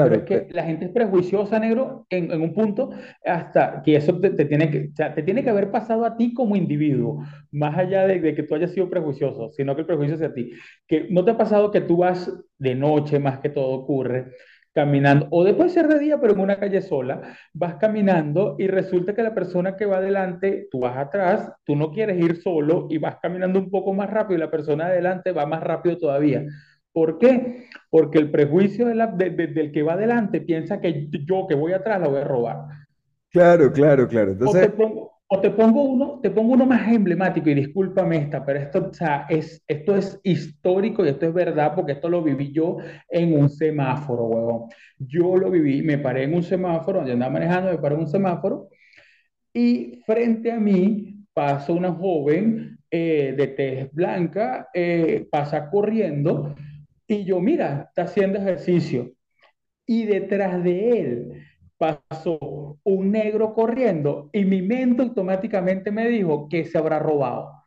Pero 0.01 0.15
claro, 0.15 0.17
es 0.17 0.23
que 0.25 0.47
la 0.53 0.63
gente 0.65 0.85
es 0.87 0.93
prejuiciosa, 0.93 1.59
negro, 1.59 2.07
en, 2.11 2.31
en 2.31 2.41
un 2.41 2.55
punto, 2.55 2.91
hasta 3.25 3.83
que 3.83 3.97
eso 3.97 4.19
te, 4.21 4.31
te 4.31 4.45
tiene 4.45 4.71
que, 4.71 4.91
o 4.93 4.97
sea, 4.97 5.13
te 5.15 5.23
tiene 5.25 5.43
que 5.43 5.51
haber 5.51 5.71
pasado 5.73 6.05
a 6.05 6.17
ti 6.17 6.33
como 6.35 6.55
individuo, 6.57 7.25
más 7.51 7.77
allá 7.77 8.07
de, 8.07 8.21
de 8.21 8.35
que 8.35 8.45
tú 8.45 8.55
hayas 8.55 8.73
sido 8.73 8.89
prejuicioso, 8.89 9.51
sino 9.53 9.75
que 9.75 9.81
el 9.81 9.87
prejuicio 9.89 10.17
sea 10.17 10.29
a 10.29 10.35
ti. 10.35 10.53
Que 10.87 11.09
no 11.11 11.25
te 11.25 11.33
ha 11.33 11.37
pasado 11.39 11.73
que 11.73 11.81
tú 11.81 11.97
vas 11.99 12.31
de 12.59 12.75
noche, 12.77 13.19
más 13.19 13.41
que 13.41 13.49
todo 13.51 13.71
ocurre, 13.71 14.33
caminando, 14.79 15.27
o 15.31 15.45
después 15.45 15.73
ser 15.73 15.89
de 15.89 15.99
día, 15.99 16.21
pero 16.21 16.35
en 16.35 16.41
una 16.41 16.59
calle 16.61 16.81
sola, 16.83 17.37
vas 17.53 17.75
caminando 17.77 18.55
y 18.59 18.69
resulta 18.69 19.15
que 19.15 19.23
la 19.25 19.35
persona 19.35 19.77
que 19.77 19.87
va 19.87 19.99
adelante, 19.99 20.69
tú 20.71 20.81
vas 20.81 20.97
atrás, 20.97 21.51
tú 21.65 21.75
no 21.77 21.91
quieres 21.93 22.19
ir 22.25 22.37
solo 22.43 22.87
y 22.91 22.99
vas 22.99 23.17
caminando 23.21 23.59
un 23.59 23.71
poco 23.71 23.93
más 23.95 24.11
rápido 24.11 24.37
y 24.39 24.41
la 24.41 24.51
persona 24.51 24.87
adelante 24.87 25.33
va 25.33 25.47
más 25.47 25.63
rápido 25.63 25.99
todavía. 25.99 26.45
¿Por 26.93 27.19
qué? 27.19 27.67
Porque 27.91 28.19
el 28.19 28.31
prejuicio 28.31 28.87
de 28.87 28.95
la- 28.95 29.07
de- 29.09 29.31
de- 29.31 29.47
del 29.49 29.73
que 29.73 29.83
va 29.83 29.95
adelante 29.95 30.41
piensa 30.41 30.81
que 30.81 31.09
yo 31.27 31.47
que 31.49 31.55
voy 31.55 31.73
atrás 31.73 32.01
la 32.01 32.09
voy 32.09 32.21
a 32.21 32.25
robar. 32.25 32.59
Claro, 33.31 33.73
claro, 33.73 34.07
claro. 34.09 34.33
O 34.43 34.59
te 34.59 34.69
Entonces, 34.69 34.71
pongo, 34.71 35.18
o 35.31 35.41
te 35.41 35.51
pongo 35.51 35.83
uno, 35.83 36.21
te 36.23 36.31
pongo 36.31 36.55
uno 36.55 36.65
más 36.65 36.91
emblemático, 36.91 37.51
y 37.51 37.55
discúlpame 37.55 38.17
esta, 38.17 38.45
pero 38.45 38.61
esto, 38.61 38.89
o 38.91 38.95
sea, 38.95 39.27
es, 39.29 39.63
esto 39.69 39.95
es 39.95 40.19
histórico 40.23 41.05
y 41.05 41.11
esto 41.11 41.27
es 41.27 41.35
verdad 41.35 41.75
porque 41.75 41.93
esto 41.93 42.09
lo 42.09 42.23
viví 42.23 42.51
yo 42.51 42.79
en 43.11 43.39
un 43.39 43.51
semáforo, 43.51 44.25
huevón. 44.25 44.71
Yo 44.99 45.37
lo 45.37 45.51
viví, 45.51 45.83
me 45.83 45.99
paré 45.99 46.25
en 46.25 46.35
un 46.35 46.43
semáforo, 46.43 47.07
yo 47.07 47.13
andaba 47.13 47.33
manejando, 47.33 47.71
me 47.71 47.79
paré 47.79 47.95
en 47.97 48.01
un 48.01 48.09
semáforo 48.09 48.69
y 49.53 50.03
frente 50.07 50.51
a 50.51 50.59
mí 50.59 51.27
pasa 51.35 51.73
una 51.73 51.93
joven 51.93 52.79
eh, 52.91 53.35
de 53.37 53.47
tez 53.49 53.93
blanca, 53.93 54.69
eh, 54.73 55.27
pasa 55.31 55.69
corriendo 55.69 56.55
y 57.07 57.25
yo, 57.25 57.39
mira, 57.41 57.87
está 57.89 58.03
haciendo 58.03 58.39
ejercicio 58.39 59.13
y 59.87 60.07
detrás 60.07 60.63
de 60.65 61.01
él 61.01 61.48
pasó 61.79 62.79
un 62.85 63.13
negro 63.13 63.55
corriendo 63.55 64.31
y 64.33 64.45
mi 64.45 64.63
mente 64.63 65.03
automáticamente 65.03 65.91
me 65.91 66.09
dijo 66.09 66.49
que 66.49 66.65
se 66.65 66.79
habrá 66.79 66.99
robado. 66.99 67.63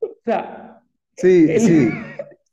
O 0.00 0.08
sea, 0.24 0.80
sí, 1.16 1.46
el, 1.48 1.60
sí, 1.60 1.88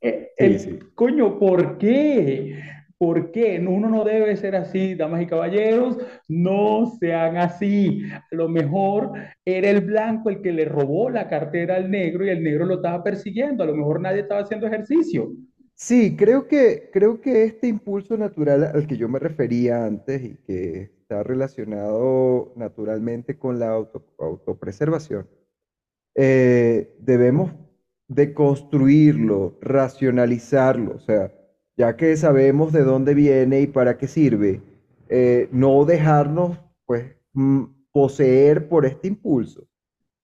el, 0.00 0.58
sí, 0.58 0.58
sí. 0.58 0.78
coño, 0.94 1.38
¿por 1.38 1.78
qué? 1.78 2.58
¿Por 2.98 3.30
qué? 3.30 3.62
Uno 3.66 3.90
no 3.90 4.04
debe 4.04 4.36
ser 4.36 4.56
así, 4.56 4.94
damas 4.94 5.20
y 5.22 5.26
caballeros, 5.26 5.98
no 6.28 6.86
sean 6.98 7.36
así. 7.36 8.02
A 8.10 8.24
lo 8.34 8.48
mejor 8.48 9.12
era 9.44 9.68
el 9.70 9.82
blanco 9.82 10.30
el 10.30 10.40
que 10.40 10.52
le 10.52 10.64
robó 10.64 11.10
la 11.10 11.28
cartera 11.28 11.76
al 11.76 11.90
negro 11.90 12.24
y 12.24 12.30
el 12.30 12.42
negro 12.42 12.64
lo 12.64 12.76
estaba 12.76 13.02
persiguiendo. 13.04 13.62
A 13.64 13.66
lo 13.66 13.76
mejor 13.76 14.00
nadie 14.00 14.22
estaba 14.22 14.40
haciendo 14.42 14.66
ejercicio. 14.66 15.30
Sí, 15.78 16.16
creo 16.16 16.48
que, 16.48 16.88
creo 16.92 17.20
que 17.20 17.44
este 17.44 17.68
impulso 17.68 18.16
natural 18.16 18.64
al 18.64 18.86
que 18.86 18.96
yo 18.96 19.08
me 19.10 19.18
refería 19.18 19.84
antes 19.84 20.22
y 20.24 20.36
que 20.46 20.90
está 21.02 21.22
relacionado 21.22 22.52
naturalmente 22.56 23.38
con 23.38 23.58
la 23.58 23.68
auto- 23.72 24.02
autopreservación, 24.18 25.28
eh, 26.16 26.94
debemos 27.00 27.52
deconstruirlo, 28.08 29.58
racionalizarlo, 29.62 30.96
o 30.96 31.00
sea, 31.00 31.32
ya 31.76 31.96
que 31.96 32.16
sabemos 32.16 32.72
de 32.72 32.84
dónde 32.84 33.14
viene 33.14 33.62
y 33.62 33.66
para 33.68 33.98
qué 33.98 34.08
sirve, 34.08 34.62
eh, 35.08 35.48
no 35.52 35.84
dejarnos 35.84 36.58
pues 36.86 37.16
mm, 37.34 37.64
poseer 37.92 38.68
por 38.68 38.86
este 38.86 39.08
impulso 39.08 39.66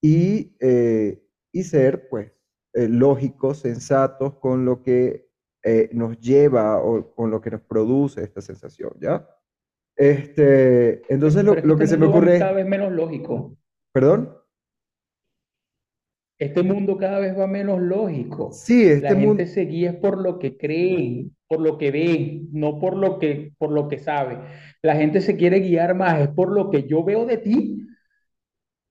y, 0.02 0.56
eh, 0.60 1.22
y 1.52 1.64
ser 1.64 2.08
pues 2.08 2.32
eh, 2.74 2.88
lógicos, 2.88 3.58
sensatos 3.60 4.34
con 4.36 4.64
lo 4.64 4.82
que 4.82 5.28
eh, 5.64 5.90
nos 5.92 6.18
lleva 6.20 6.78
o 6.82 7.14
con 7.14 7.30
lo 7.30 7.40
que 7.40 7.50
nos 7.50 7.62
produce 7.62 8.22
esta 8.22 8.40
sensación, 8.40 8.92
¿ya? 9.00 9.28
Este, 9.96 11.02
entonces 11.12 11.44
lo, 11.44 11.62
que 11.78 11.86
este 11.86 11.86
se 11.86 11.98
me 11.98 12.06
mundo 12.06 12.34
ocurre 12.34 12.34
cada 12.36 12.52
vez 12.52 12.66
menos 12.66 12.92
lógico. 12.92 13.56
perdón, 13.92 14.28
Este 16.38 16.62
mundo 16.62 16.96
cada 16.98 17.18
vez 17.20 17.38
va 17.38 17.46
menos 17.46 17.80
lógico. 17.80 18.60
sí, 18.60 18.84
La 18.98 19.12
este 19.12 19.14
gente 19.14 19.46
mundo, 19.46 19.46
se 19.46 19.62
guía 19.64 20.00
por 20.00 20.18
lo 20.20 20.38
que 20.38 20.56
cree, 20.56 21.30
por 21.48 21.60
lo 21.60 21.78
que 21.78 21.90
ve, 21.90 22.42
no 22.52 22.78
por 22.80 22.96
lo 22.96 23.18
que, 23.18 23.52
por 23.58 23.70
lo 23.72 23.88
que 23.88 23.98
sabe. 23.98 24.38
La 24.82 24.96
gente 24.96 25.20
se 25.20 25.36
quiere 25.36 25.60
guiar 25.60 25.94
más, 25.94 26.20
es 26.20 26.28
por 26.28 26.52
lo 26.52 26.70
que 26.70 26.86
yo 26.88 27.04
veo 27.04 27.24
de 27.26 27.38
ti 27.38 27.86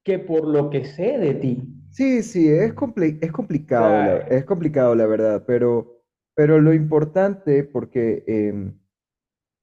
que 0.06 0.20
por 0.20 0.44
lo 0.48 0.70
que 0.70 0.86
sé 0.86 1.18
de 1.18 1.34
ti. 1.34 1.54
sí, 1.90 2.24
sí, 2.24 2.48
es 2.50 2.74
compli- 2.76 3.18
es 3.22 3.32
complicado, 3.32 4.02
la, 4.02 4.18
es 4.20 4.46
complicado 4.46 4.96
la 4.96 5.06
verdad, 5.06 5.44
pero, 5.46 6.01
pero 6.36 6.60
lo 6.60 6.74
importante, 6.74 7.64
porque 7.64 8.24
em, 8.28 8.80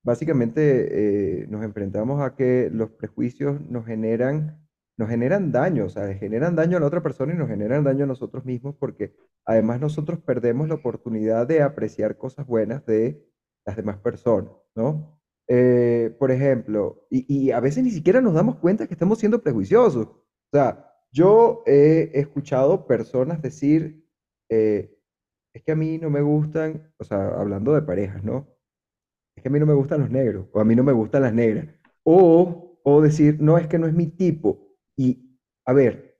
básicamente 0.02 1.42
eh, 1.42 1.46
nos 1.48 1.64
enfrentamos 1.64 2.20
a 2.20 2.34
que 2.34 2.70
los 2.72 2.90
prejuicios 2.90 3.60
nos 3.68 3.86
generan, 3.86 4.66
nos 4.96 5.08
generan 5.08 5.52
daño, 5.52 5.86
o 5.86 5.88
sea, 5.88 6.12
generan 6.14 6.56
daño 6.56 6.76
a 6.76 6.80
la 6.80 6.86
otra 6.86 7.02
persona 7.02 7.34
y 7.34 7.36
nos 7.36 7.48
generan 7.48 7.84
daño 7.84 8.04
a 8.04 8.08
nosotros 8.08 8.44
mismos 8.44 8.74
porque 8.78 9.14
además 9.44 9.80
nosotros 9.80 10.20
perdemos 10.20 10.68
la 10.68 10.74
oportunidad 10.76 11.46
de 11.46 11.62
apreciar 11.62 12.16
cosas 12.16 12.46
buenas 12.46 12.84
de 12.86 13.24
las 13.66 13.76
demás 13.76 13.98
personas, 13.98 14.52
¿no? 14.74 15.20
Eh, 15.48 16.14
por 16.18 16.30
ejemplo, 16.30 17.06
y, 17.10 17.24
y 17.28 17.50
a 17.52 17.60
veces 17.60 17.82
ni 17.84 17.90
siquiera 17.90 18.20
nos 18.20 18.34
damos 18.34 18.56
cuenta 18.56 18.86
que 18.86 18.94
estamos 18.94 19.18
siendo 19.18 19.42
prejuiciosos. 19.42 20.06
O 20.06 20.50
sea, 20.52 20.88
yo 21.10 21.62
he 21.66 22.10
escuchado 22.14 22.86
personas 22.86 23.40
decir, 23.40 24.04
eh, 24.50 24.97
es 25.58 25.64
que 25.64 25.72
a 25.72 25.76
mí 25.76 25.98
no 25.98 26.08
me 26.08 26.20
gustan, 26.22 26.92
o 26.98 27.04
sea, 27.04 27.28
hablando 27.30 27.74
de 27.74 27.82
parejas, 27.82 28.22
¿no? 28.22 28.46
es 29.34 29.42
que 29.42 29.48
a 29.48 29.52
mí 29.52 29.58
no 29.58 29.66
me 29.66 29.74
gustan 29.74 30.00
los 30.00 30.10
negros, 30.10 30.46
o 30.52 30.60
a 30.60 30.64
mí 30.64 30.74
no 30.74 30.84
me 30.84 30.92
gustan 30.92 31.22
las 31.22 31.32
negras. 31.32 31.66
O, 32.04 32.80
o 32.84 33.02
decir, 33.02 33.38
no, 33.40 33.58
es 33.58 33.66
que 33.66 33.78
no 33.78 33.86
es 33.86 33.94
mi 33.94 34.06
tipo. 34.06 34.76
Y, 34.96 35.38
a 35.66 35.72
ver, 35.72 36.16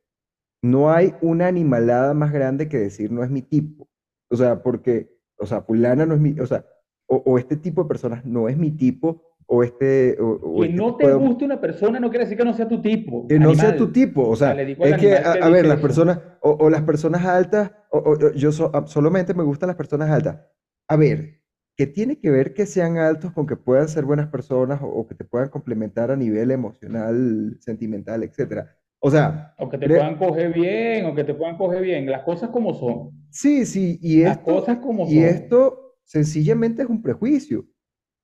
no 0.62 0.90
hay 0.90 1.14
una 1.20 1.46
animalada 1.46 2.14
más 2.14 2.32
grande 2.32 2.68
que 2.68 2.78
decir 2.78 3.10
no 3.12 3.22
es 3.24 3.30
mi 3.30 3.42
tipo. 3.42 3.88
O 4.30 4.36
sea, 4.36 4.62
porque, 4.62 5.16
o 5.38 5.46
sea, 5.46 5.62
fulana 5.62 6.04
no 6.04 6.14
es 6.14 6.20
mi, 6.20 6.38
o 6.38 6.46
sea, 6.46 6.64
o 7.06 7.38
este 7.38 7.56
tipo 7.56 7.82
de 7.82 7.88
personas 7.88 8.24
no 8.24 8.48
es 8.48 8.56
mi 8.56 8.72
tipo, 8.72 9.22
o 9.50 9.62
este, 9.64 10.16
o, 10.20 10.28
o 10.58 10.62
que 10.62 10.66
este 10.66 10.76
no 10.76 10.96
te 10.96 11.06
de, 11.06 11.14
guste 11.14 11.44
una 11.44 11.60
persona 11.60 11.98
no 12.00 12.10
quiere 12.10 12.24
decir 12.26 12.38
que 12.38 12.44
no 12.44 12.54
sea 12.54 12.68
tu 12.68 12.80
tipo, 12.82 13.26
que 13.28 13.38
no 13.38 13.54
sea 13.54 13.76
tu 13.76 13.84
animal. 13.84 13.92
tipo, 13.92 14.26
o 14.28 14.36
sea, 14.36 14.54
le 14.54 14.64
digo 14.66 14.84
es 14.84 14.96
que, 14.96 15.14
animal 15.14 15.24
a, 15.24 15.32
que 15.32 15.38
a 15.40 15.48
ver, 15.50 15.66
las 15.66 15.80
eso. 15.80 15.82
personas, 15.82 16.20
o, 16.40 16.50
o 16.52 16.70
las 16.70 16.82
personas 16.82 17.24
altas, 17.24 17.72
o, 17.90 18.16
yo 18.34 18.52
so- 18.52 18.74
a- 18.74 18.86
solamente 18.86 19.34
me 19.34 19.42
gustan 19.44 19.68
las 19.68 19.76
personas 19.76 20.10
altas. 20.10 20.40
A 20.88 20.96
ver, 20.96 21.42
¿qué 21.76 21.86
tiene 21.86 22.18
que 22.18 22.30
ver 22.30 22.54
que 22.54 22.66
sean 22.66 22.96
altos 22.98 23.32
con 23.32 23.46
que 23.46 23.56
puedan 23.56 23.88
ser 23.88 24.04
buenas 24.04 24.28
personas 24.28 24.80
o, 24.82 25.06
que 25.06 25.14
te 25.14 25.24
puedan 25.24 25.48
complementar 25.50 26.10
a 26.10 26.16
nivel 26.16 26.50
emocional, 26.50 27.56
sentimental, 27.60 28.22
etcétera? 28.22 28.76
O 29.00 29.10
sea, 29.10 29.54
O 29.58 29.68
que 29.68 29.78
te 29.78 29.88
puedan 29.90 30.16
coger 30.16 30.52
bien, 30.52 31.06
o 31.06 31.14
que 31.14 31.24
te 31.24 31.34
puedan 31.34 31.56
coger 31.58 31.82
bien, 31.82 32.06
las 32.10 32.22
cosas 32.24 32.50
como 32.50 32.74
son, 32.74 33.10
sí, 33.30 33.66
sí, 33.66 33.98
y 34.02 34.22
las 34.22 34.38
esto, 34.38 34.44
cosas 34.44 34.78
como 34.78 35.06
y 35.06 35.14
son. 35.14 35.24
esto 35.24 35.96
sencillamente 36.04 36.82
es 36.82 36.88
un 36.88 37.02
prejuicio. 37.02 37.66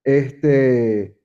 Este, 0.04 1.18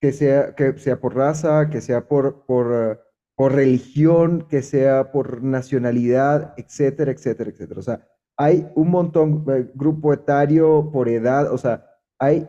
que 0.00 0.12
sea, 0.12 0.54
que 0.54 0.76
sea 0.78 1.00
por 1.00 1.14
raza, 1.16 1.70
que 1.70 1.80
sea 1.80 2.06
por, 2.08 2.44
por, 2.46 3.00
por 3.36 3.52
religión, 3.54 4.46
que 4.48 4.62
sea 4.62 5.12
por 5.12 5.42
nacionalidad, 5.42 6.54
etcétera, 6.56 7.12
etcétera, 7.12 7.50
etcétera. 7.50 7.80
O 7.80 7.82
sea, 7.82 8.06
hay 8.36 8.68
un 8.74 8.90
montón, 8.90 9.44
eh, 9.48 9.70
grupo 9.74 10.12
etario, 10.12 10.90
por 10.92 11.08
edad, 11.08 11.52
o 11.52 11.58
sea, 11.58 11.84
hay 12.20 12.48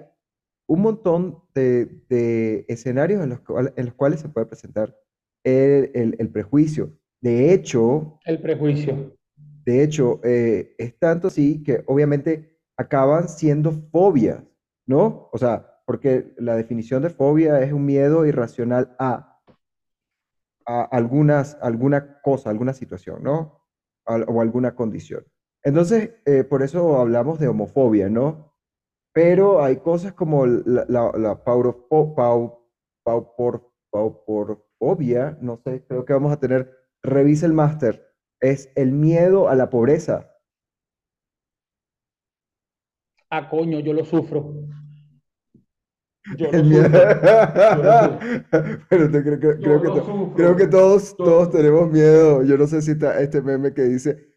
un 0.67 0.81
montón 0.81 1.39
de, 1.55 2.03
de 2.09 2.65
escenarios 2.67 3.23
en 3.23 3.29
los, 3.29 3.39
en 3.75 3.85
los 3.85 3.93
cuales 3.95 4.19
se 4.19 4.29
puede 4.29 4.45
presentar 4.45 4.95
el, 5.43 5.89
el- 5.93 6.15
el 6.19 6.29
prejuicio. 6.29 6.93
De 7.21 7.53
hecho, 7.53 8.19
El 8.25 8.39
prejuicio. 8.41 9.15
de 9.65 9.83
hecho, 9.83 10.19
eh, 10.23 10.75
es 10.77 10.97
tanto 10.99 11.27
así 11.27 11.63
que 11.63 11.83
obviamente 11.87 12.57
acaban 12.77 13.27
siendo 13.27 13.71
fobias, 13.91 14.43
¿no? 14.89 15.29
O 15.31 15.37
sea, 15.37 15.81
porque 15.85 16.33
la 16.37 16.55
definición 16.55 17.03
de 17.03 17.11
fobia 17.11 17.61
es 17.61 17.71
un 17.71 17.85
miedo 17.85 18.25
irracional 18.25 18.95
a, 18.99 19.39
a 20.65 20.81
algunas, 20.83 21.57
alguna 21.61 22.21
cosa, 22.21 22.49
alguna 22.49 22.73
situación, 22.73 23.23
¿no? 23.23 23.67
O 24.05 24.41
alguna 24.41 24.73
condición. 24.75 25.23
Entonces, 25.63 26.15
eh, 26.25 26.43
por 26.43 26.63
eso 26.63 26.97
hablamos 26.99 27.39
de 27.39 27.47
homofobia, 27.47 28.09
¿no? 28.09 28.55
Pero 29.13 29.63
hay 29.63 29.77
cosas 29.77 30.13
como 30.13 30.47
la, 30.47 30.85
la, 30.87 31.11
la 31.15 31.43
paurofo- 31.43 32.15
pau- 32.15 32.65
paupor- 33.05 33.71
pauporfobia, 33.91 35.37
no 35.41 35.57
sé, 35.57 35.85
creo 35.87 36.05
que 36.05 36.13
vamos 36.13 36.31
a 36.33 36.39
tener, 36.39 36.71
revisa 37.03 37.45
el 37.45 37.53
máster, 37.53 38.07
es 38.39 38.71
el 38.75 38.91
miedo 38.91 39.49
a 39.49 39.55
la 39.55 39.69
pobreza. 39.69 40.31
Ah, 43.31 43.49
coño, 43.49 43.79
yo 43.79 43.93
lo 43.93 44.05
sufro. 44.05 44.53
Yo 46.37 46.47
El 46.51 46.63
miedo. 46.65 46.89
te- 46.89 48.45
creo, 48.89 49.11
creo- 49.11 49.39
que, 49.81 49.87
to- 49.89 50.33
creo 50.35 50.55
que 50.55 50.67
todos, 50.67 51.15
todos 51.17 51.49
tenemos 51.51 51.89
miedo. 51.91 52.43
Yo 52.43 52.57
no 52.57 52.67
sé 52.67 52.81
si 52.81 52.91
está 52.91 53.19
este 53.21 53.41
meme 53.41 53.73
que 53.73 53.83
dice, 53.83 54.33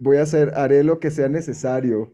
"Voy- 0.00 0.16
a 0.18 0.22
hacer, 0.22 0.52
haré 0.54 0.82
lo 0.84 0.98
que 1.00 1.10
sea 1.10 1.28
necesario 1.28 2.12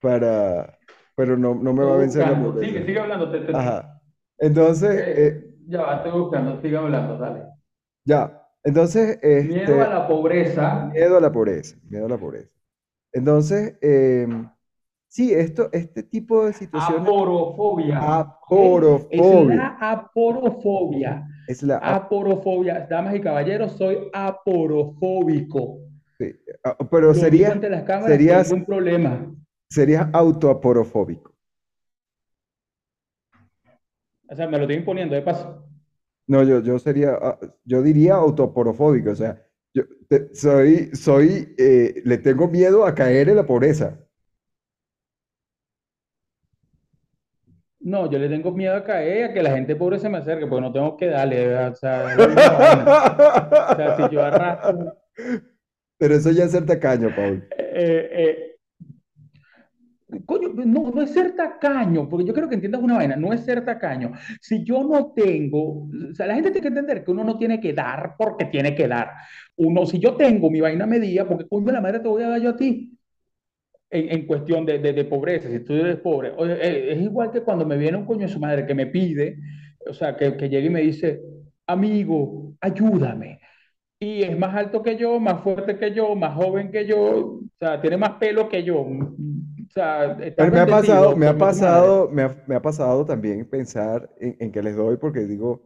para, 0.00 0.78
pero 1.14 1.36
no, 1.36 1.54
no 1.54 1.72
me 1.72 1.84
va 1.84 1.94
a 1.94 1.98
vencer 1.98 2.28
la 2.28 2.42
pobreza. 2.42 2.66
Sigue, 2.72 2.86
sigue 2.86 2.98
hablando. 3.00 3.30
te- 3.30 3.40
te- 3.40 3.56
Ajá. 3.56 4.00
Entonces, 4.38 4.90
eh, 4.90 5.26
eh, 5.26 5.54
ya 5.68 5.82
va, 5.82 5.96
estoy 5.96 6.12
buscando. 6.20 6.60
Sigue 6.60 6.76
hablando, 6.76 7.16
dale. 7.18 7.44
ya. 8.04 8.38
Entonces, 8.64 9.18
Miedo 9.22 9.60
este, 9.72 9.80
a 9.80 9.88
la 9.88 10.06
pobreza. 10.06 10.84
miedo 10.92 11.16
a 11.16 11.20
la 11.20 11.32
pobreza, 11.32 11.76
miedo 11.88 12.06
a 12.06 12.08
la 12.08 12.16
pobreza. 12.18 12.48
Entonces, 13.12 13.76
em, 13.80 14.48
sí, 15.12 15.32
esto, 15.34 15.68
este 15.72 16.02
tipo 16.02 16.46
de 16.46 16.54
situaciones, 16.54 17.02
Aporofobia. 17.06 17.98
¿ok? 17.98 18.00
Es 18.00 18.08
aporofobia, 18.08 19.56
la 19.56 19.90
aporofobia. 19.90 21.28
es 21.46 21.62
la, 21.62 21.76
ap- 21.76 22.04
Aporofobia. 22.04 22.86
Damas 22.88 23.14
y 23.14 23.20
caballeros, 23.20 23.72
soy 23.72 23.98
aporofóbico. 24.12 25.80
sí, 26.18 26.34
pero 26.90 27.08
Lo 27.08 27.14
sería, 27.14 27.52
ante 27.52 27.68
las 27.68 27.82
cámaras 27.82 28.10
sería, 28.10 28.42
sin 28.44 28.52
ningún 28.54 28.66
problema. 28.66 29.34
serías 29.68 30.08
autoaporofóbico. 30.14 31.34
O 34.30 34.34
sea, 34.34 34.46
me 34.48 34.56
lo 34.56 34.64
estoy 34.64 34.76
imponiendo 34.76 35.14
de 35.14 35.20
paso. 35.22 35.66
No, 36.26 36.42
yo, 36.42 36.60
yo 36.62 36.78
sería, 36.78 37.18
yo 37.64 37.82
diría 37.82 38.14
autoaporofóbico, 38.14 39.10
o 39.10 39.14
sea, 39.14 39.42
yo 39.74 39.82
te- 40.08 40.34
soy, 40.34 40.90
soy, 40.94 41.54
eh, 41.58 42.00
le 42.06 42.16
tengo 42.16 42.48
miedo 42.48 42.86
a 42.86 42.94
caer 42.94 43.28
en 43.28 43.36
la 43.36 43.44
pobreza. 43.46 43.98
No, 47.84 48.08
yo 48.10 48.18
le 48.18 48.28
tengo 48.28 48.52
miedo 48.52 48.76
a 48.76 48.84
caer, 48.84 49.24
a 49.24 49.32
que 49.34 49.42
la 49.42 49.50
gente 49.52 49.74
pobre 49.76 49.98
se 49.98 50.08
me 50.08 50.18
acerque, 50.18 50.46
porque 50.46 50.62
no 50.62 50.72
tengo 50.72 50.96
que 50.96 51.06
darle. 51.06 51.54
O 51.66 51.74
sea. 51.74 52.14
O 53.68 53.74
sea, 53.74 53.96
si 53.96 54.08
yo 54.08 54.22
arrastro, 54.22 54.94
Pero 55.98 56.14
eso 56.14 56.30
ya 56.32 56.44
es 56.44 56.50
ser 56.52 56.66
tacaño, 56.66 57.14
Paul. 57.14 57.48
eh, 57.50 58.08
eh, 58.12 58.48
Coño, 60.26 60.48
no, 60.52 60.90
no 60.90 61.00
es 61.02 61.10
ser 61.12 61.34
tacaño, 61.34 62.06
porque 62.08 62.26
yo 62.26 62.34
creo 62.34 62.46
que 62.46 62.54
entiendas 62.56 62.82
una 62.82 62.96
vaina, 62.96 63.16
no 63.16 63.32
es 63.32 63.44
ser 63.44 63.64
tacaño. 63.64 64.12
Si 64.42 64.62
yo 64.62 64.84
no 64.84 65.12
tengo, 65.14 65.84
o 65.84 66.14
sea, 66.14 66.26
la 66.26 66.34
gente 66.34 66.50
tiene 66.50 66.62
que 66.62 66.68
entender 66.68 67.02
que 67.04 67.10
uno 67.12 67.24
no 67.24 67.38
tiene 67.38 67.58
que 67.60 67.72
dar 67.72 68.14
porque 68.18 68.44
tiene 68.46 68.74
que 68.74 68.86
dar. 68.88 69.10
Uno, 69.56 69.86
si 69.86 69.98
yo 69.98 70.14
tengo 70.14 70.50
mi 70.50 70.60
vaina 70.60 70.86
medida, 70.86 71.26
porque 71.26 71.48
coño 71.48 71.72
la 71.72 71.80
madre 71.80 72.00
te 72.00 72.08
voy 72.08 72.22
a 72.24 72.28
dar 72.28 72.40
yo 72.42 72.50
a 72.50 72.56
ti. 72.56 72.98
En, 73.92 74.10
en 74.10 74.26
cuestión 74.26 74.64
de, 74.66 74.78
de, 74.78 74.92
de 74.94 75.04
pobreza, 75.04 75.50
si 75.50 75.60
tú 75.60 75.74
eres 75.74 75.98
pobre, 75.98 76.32
oye, 76.36 76.54
eh, 76.54 76.92
es 76.94 77.02
igual 77.02 77.30
que 77.30 77.42
cuando 77.42 77.66
me 77.66 77.76
viene 77.76 77.98
un 77.98 78.06
coño 78.06 78.22
de 78.26 78.32
su 78.32 78.40
madre 78.40 78.66
que 78.66 78.74
me 78.74 78.86
pide, 78.86 79.36
o 79.86 79.92
sea, 79.94 80.16
que, 80.16 80.36
que 80.36 80.48
llega 80.48 80.66
y 80.66 80.70
me 80.70 80.80
dice, 80.80 81.20
amigo, 81.66 82.54
ayúdame. 82.60 83.40
Y 84.00 84.22
es 84.22 84.38
más 84.38 84.54
alto 84.56 84.82
que 84.82 84.96
yo, 84.96 85.20
más 85.20 85.42
fuerte 85.42 85.78
que 85.78 85.92
yo, 85.94 86.14
más 86.16 86.34
joven 86.36 86.70
que 86.72 86.86
yo, 86.86 86.98
o 87.00 87.40
sea, 87.58 87.80
tiene 87.80 87.96
más 87.98 88.12
pelo 88.14 88.48
que 88.48 88.64
yo. 88.64 88.80
O 88.80 89.16
sea, 89.74 90.18
está 90.22 90.44
Pero 90.44 90.52
me 90.52 90.60
ha 90.60 90.66
pasado, 90.68 91.16
me 91.16 91.26
ha 91.26 91.36
pasado, 91.38 92.08
me 92.10 92.22
ha, 92.22 92.44
me 92.46 92.54
ha 92.56 92.62
pasado 92.62 93.04
también 93.06 93.48
pensar 93.48 94.10
en, 94.18 94.36
en 94.40 94.52
que 94.52 94.62
les 94.62 94.76
doy 94.76 94.96
porque 94.96 95.20
digo, 95.20 95.62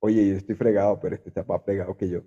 oye, 0.00 0.28
yo 0.28 0.36
estoy 0.36 0.54
fregado, 0.56 1.00
pero 1.00 1.14
este 1.16 1.28
está 1.30 1.44
más 1.44 1.62
fregado 1.64 1.96
que 1.96 2.08
yo. 2.08 2.22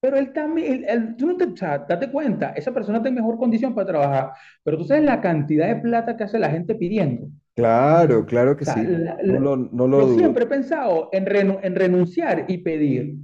Pero 0.00 0.16
él 0.16 0.32
también, 0.32 0.84
él- 0.88 1.16
tú 1.16 1.26
no 1.26 1.36
te, 1.36 1.44
o 1.44 1.56
sea, 1.56 1.78
date 1.78 2.10
cuenta, 2.10 2.50
esa 2.50 2.72
persona 2.72 2.98
está 2.98 3.08
en 3.08 3.16
mejor 3.16 3.36
condición 3.38 3.74
para 3.74 3.86
trabajar, 3.88 4.30
pero 4.62 4.78
tú 4.78 4.84
sabes 4.84 5.04
la 5.04 5.20
cantidad 5.20 5.66
de 5.68 5.76
plata 5.76 6.16
que 6.16 6.24
hace 6.24 6.38
la 6.38 6.50
gente 6.50 6.74
pidiendo. 6.76 7.28
Claro, 7.54 8.24
claro 8.24 8.56
O 8.56 8.56
que 8.56 8.64
sea, 8.64 8.82
sí. 8.82 8.86
la- 8.86 9.16
No 9.28 9.38
la- 9.38 9.40
lo, 9.40 9.56
no 9.56 9.86
lo 9.88 9.98
yo 9.98 10.06
dudo. 10.06 10.14
siempre 10.14 10.44
he 10.44 10.46
pensado 10.46 11.08
en, 11.12 11.26
renu- 11.26 11.60
en 11.62 11.74
renunciar 11.74 12.44
y 12.48 12.58
pedir. 12.58 13.16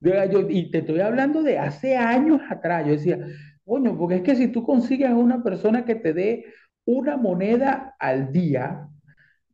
De- 0.00 0.28
yo- 0.32 0.48
y 0.50 0.70
te 0.70 0.78
estoy 0.78 1.00
hablando 1.00 1.42
de 1.42 1.58
hace 1.58 1.96
años 1.96 2.40
atrás. 2.50 2.84
Yo 2.86 2.92
decía, 2.92 3.18
coño, 3.64 3.96
porque 3.98 4.16
es 4.16 4.22
que 4.22 4.36
si 4.36 4.48
tú 4.48 4.62
consigues 4.64 5.08
a 5.10 5.14
una 5.14 5.42
persona 5.42 5.84
que 5.84 5.94
te 5.96 6.12
dé 6.12 6.44
una 6.86 7.16
moneda 7.16 7.94
al 7.98 8.32
día, 8.32 8.88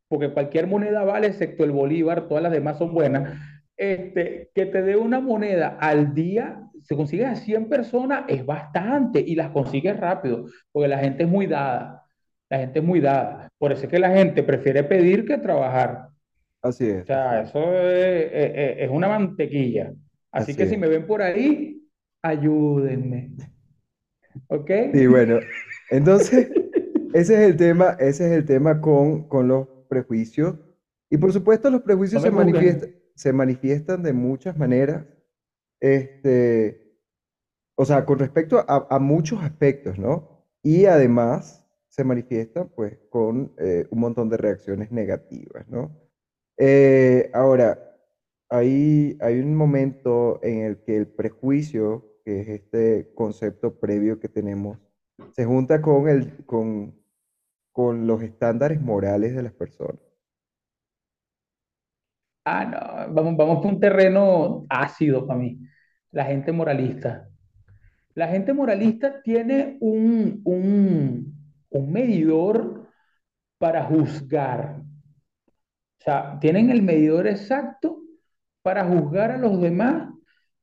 porque 0.09 0.33
cualquier 0.33 0.67
moneda 0.67 1.05
vale, 1.05 1.29
excepto 1.29 1.65
el 1.65 1.73
bolívar, 1.73 2.29
todas 2.29 2.43
las 2.43 2.53
demás 2.53 2.79
son 2.79 2.93
buenas, 2.95 3.39
este, 3.81 4.51
que 4.55 4.67
te 4.67 4.83
dé 4.83 4.97
una 4.97 5.21
moneda 5.21 5.79
al 5.81 6.15
día, 6.15 6.69
si 6.83 6.97
consigues 6.97 7.27
a 7.29 7.37
100 7.37 7.69
personas, 7.69 8.25
es 8.29 8.45
bastante 8.47 9.21
y 9.21 9.35
las 9.37 9.51
consigues 9.51 9.99
rápido, 9.99 10.47
porque 10.73 10.89
la 10.89 10.99
gente 10.99 11.25
es 11.25 11.29
muy 11.29 11.47
dada, 11.47 12.05
la 12.51 12.59
gente 12.59 12.81
es 12.81 12.85
muy 12.85 13.01
dada. 13.01 13.49
Por 13.59 13.73
eso 13.73 13.85
es 13.85 13.89
que 13.91 13.99
la 13.99 14.11
gente 14.11 14.43
prefiere 14.43 14.85
pedir 14.85 15.27
que 15.27 15.39
trabajar. 15.39 16.09
Así 16.63 16.87
es. 16.89 17.03
O 17.05 17.07
sea, 17.07 17.43
eso 17.43 17.59
es, 17.79 18.31
es- 18.33 18.53
es- 18.55 18.77
es 18.81 18.91
una 18.91 19.09
mantequilla. 19.09 19.93
Así 20.33 20.53
Así 20.53 20.55
que 20.57 20.67
si 20.67 20.77
me 20.77 20.89
ven 20.89 21.07
por 21.07 21.23
ahí, 21.23 21.83
ayúdenme. 22.23 23.33
¿Ok? 24.49 24.71
Sí, 24.93 25.07
bueno. 25.07 25.41
Entonces, 25.91 26.49
ese 27.15 27.35
es 27.35 27.51
el 27.51 27.57
tema, 27.57 27.97
ese 27.99 28.27
es 28.27 28.33
el 28.33 28.45
tema 28.45 28.81
con, 28.81 29.29
con 29.29 29.49
los 29.49 29.67
prejuicios. 29.89 30.57
Y 31.11 31.17
por 31.19 31.33
supuesto, 31.33 31.71
los 31.71 31.83
prejuicios 31.83 32.23
No 32.23 32.29
se 32.31 32.35
manifiestan, 32.37 32.91
se 33.21 33.35
manifiestan 33.35 34.03
de 34.03 34.15
muchas 34.15 34.57
maneras. 34.57 35.05
Este, 35.79 36.97
o 37.77 37.85
sea, 37.85 38.07
con 38.07 38.19
respecto 38.19 38.65
a, 38.67 38.99
muchos 38.99 39.43
aspectos, 39.43 39.99
¿no? 39.99 40.47
Y 40.63 40.87
además 40.87 41.63
se 41.91 42.03
manifiestan, 42.03 42.71
pues, 42.75 42.97
con 43.11 43.53
eh, 43.59 43.87
un 43.91 44.01
montón 44.01 44.31
de 44.31 44.39
reacciones 44.39 44.91
negativas, 44.91 45.69
¿no? 45.69 45.95
Eh, 46.57 47.31
ahora, 47.35 47.95
hay, 48.49 49.19
hay 49.21 49.39
un 49.39 49.55
momento 49.55 50.41
en 50.43 50.63
el 50.63 50.83
que 50.83 50.97
el 50.97 51.07
prejuicio, 51.07 52.21
que 52.25 52.41
es 52.41 52.49
este 52.49 53.13
concepto 53.15 53.79
previo 53.79 54.19
que 54.19 54.29
tenemos, 54.29 54.79
se 55.33 55.45
junta 55.45 55.83
con, 55.83 56.09
el, 56.09 56.47
con, 56.47 56.99
con 57.71 58.07
los 58.07 58.23
estándares 58.23 58.81
morales 58.81 59.35
de 59.35 59.43
las 59.43 59.53
personas. 59.53 60.10
Ah, 62.53 62.65
no, 62.65 63.15
vamos, 63.15 63.37
vamos 63.37 63.57
por 63.63 63.67
un 63.75 63.81
terreno 63.81 64.67
ácido 64.69 65.27
para 65.27 65.39
mí. 65.39 65.59
La 66.13 66.25
gente 66.25 66.53
moralista. 66.53 67.29
La 68.15 68.29
gente 68.29 68.53
moralista 68.55 69.23
tiene 69.23 69.79
un, 69.81 70.43
un, 70.45 71.35
un 71.71 71.93
medidor 71.93 72.89
para 73.59 73.85
juzgar. 73.85 74.83
O 76.01 76.03
sea, 76.05 76.39
tienen 76.41 76.71
el 76.71 76.83
medidor 76.83 77.27
exacto 77.27 77.99
para 78.63 78.85
juzgar 78.87 79.31
a 79.33 79.39
los 79.39 79.61
demás 79.61 80.09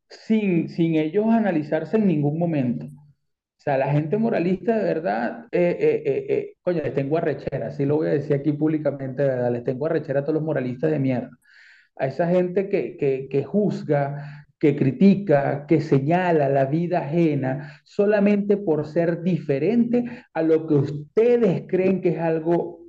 sin, 0.10 0.70
sin 0.70 0.96
ellos 0.96 1.28
analizarse 1.28 1.98
en 1.98 2.08
ningún 2.08 2.40
momento. 2.40 2.88
O 2.88 3.20
sea, 3.64 3.78
la 3.78 3.92
gente 3.92 4.18
moralista 4.18 4.78
de 4.78 4.84
verdad, 4.86 5.48
eh, 5.52 5.78
eh, 5.80 6.04
eh, 6.06 6.26
eh, 6.30 6.56
coño, 6.62 6.82
les 6.84 6.94
tengo 6.94 7.18
arrechera, 7.18 7.68
así 7.68 7.86
lo 7.86 7.98
voy 7.98 8.08
a 8.10 8.12
decir 8.12 8.36
aquí 8.36 8.54
públicamente, 8.54 9.24
de 9.24 9.30
verdad, 9.30 9.52
les 9.52 9.64
tengo 9.64 9.86
arrechera 9.88 10.22
a 10.22 10.24
todos 10.24 10.36
los 10.36 10.44
moralistas 10.44 10.92
de 10.92 11.00
mierda 11.00 11.32
a 12.00 12.08
esa 12.08 12.28
gente 12.28 12.70
que, 12.70 13.28
que, 13.30 13.44
juzga, 13.44 14.46
que 14.60 14.76
critica, 14.76 15.66
que 15.68 15.82
señala 15.82 16.50
la 16.50 16.66
vida 16.66 17.00
ajena 17.00 17.82
solamente 17.84 18.58
por 18.58 18.86
ser 18.88 19.24
diferente 19.24 20.06
a 20.34 20.42
lo 20.42 20.68
que 20.68 20.74
ustedes 20.76 21.64
creen 21.68 22.02
que 22.02 22.10
es 22.10 22.20
algo 22.20 22.80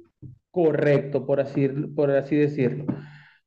correcto, 0.50 1.26
por 1.26 1.40
así, 1.40 1.68
por 1.68 2.10
así 2.10 2.36
decirlo. 2.36 2.86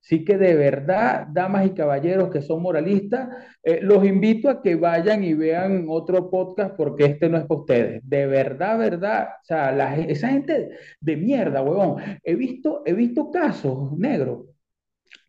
Así 0.04 0.26
que 0.26 0.38
de 0.38 0.56
verdad, 0.56 1.28
damas 1.32 1.68
y 1.68 1.72
caballeros 1.72 2.32
que 2.32 2.42
son 2.42 2.64
moralistas, 2.64 3.30
eh, 3.64 3.80
los 3.84 4.04
invito 4.04 4.50
a 4.50 4.62
que 4.62 4.76
vayan 4.76 5.24
y 5.24 5.36
vean 5.36 5.86
otro 5.90 6.32
podcast 6.32 6.76
porque 6.76 7.06
este 7.06 7.30
no 7.30 7.38
es 7.38 7.46
para 7.46 7.60
ustedes. 7.60 8.02
De 8.04 8.26
verdad, 8.26 8.80
verdad, 8.80 9.28
o 9.42 9.46
sea, 9.46 9.72
la, 9.72 9.96
esa 9.96 10.30
gente 10.30 10.72
de 11.00 11.18
mierda, 11.18 11.62
huevón. 11.62 12.02
He 12.24 12.36
visto, 12.36 12.82
he 12.86 12.94
visto 12.94 13.30
casos 13.30 13.96
negros 13.96 14.51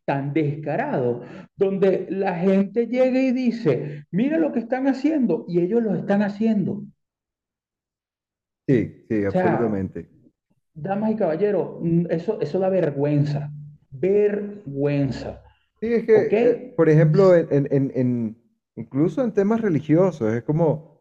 tan 0.04 0.32
descarado, 0.32 1.22
donde 1.56 2.06
la 2.10 2.36
gente 2.36 2.86
llega 2.86 3.20
y 3.20 3.32
dice, 3.32 4.04
mira 4.10 4.38
lo 4.38 4.52
que 4.52 4.60
están 4.60 4.86
haciendo, 4.88 5.44
y 5.48 5.60
ellos 5.60 5.82
lo 5.82 5.94
están 5.94 6.22
haciendo. 6.22 6.82
Sí, 8.66 9.04
sí, 9.08 9.24
O 9.26 9.30
sea, 9.32 9.52
absolutamente. 9.54 10.08
damas 10.74 11.10
y 11.12 11.16
caballeros, 11.16 11.78
mm, 11.82 12.06
eso, 12.10 12.40
eso 12.40 12.58
da 12.58 12.68
vergüenza, 12.70 13.50
vergüenza, 13.90 15.42
Sí, 15.80 15.92
es 15.92 16.04
que, 16.04 16.30
eh, 16.40 16.74
por 16.76 16.88
ejemplo, 16.88 17.34
en, 17.34 17.48
en- 17.50 17.68
en- 17.72 17.92
en- 17.94 18.42
incluso 18.76 19.22
en 19.24 19.32
temas 19.34 19.60
religiosos, 19.60 20.32
es 20.32 20.42
como, 20.44 21.00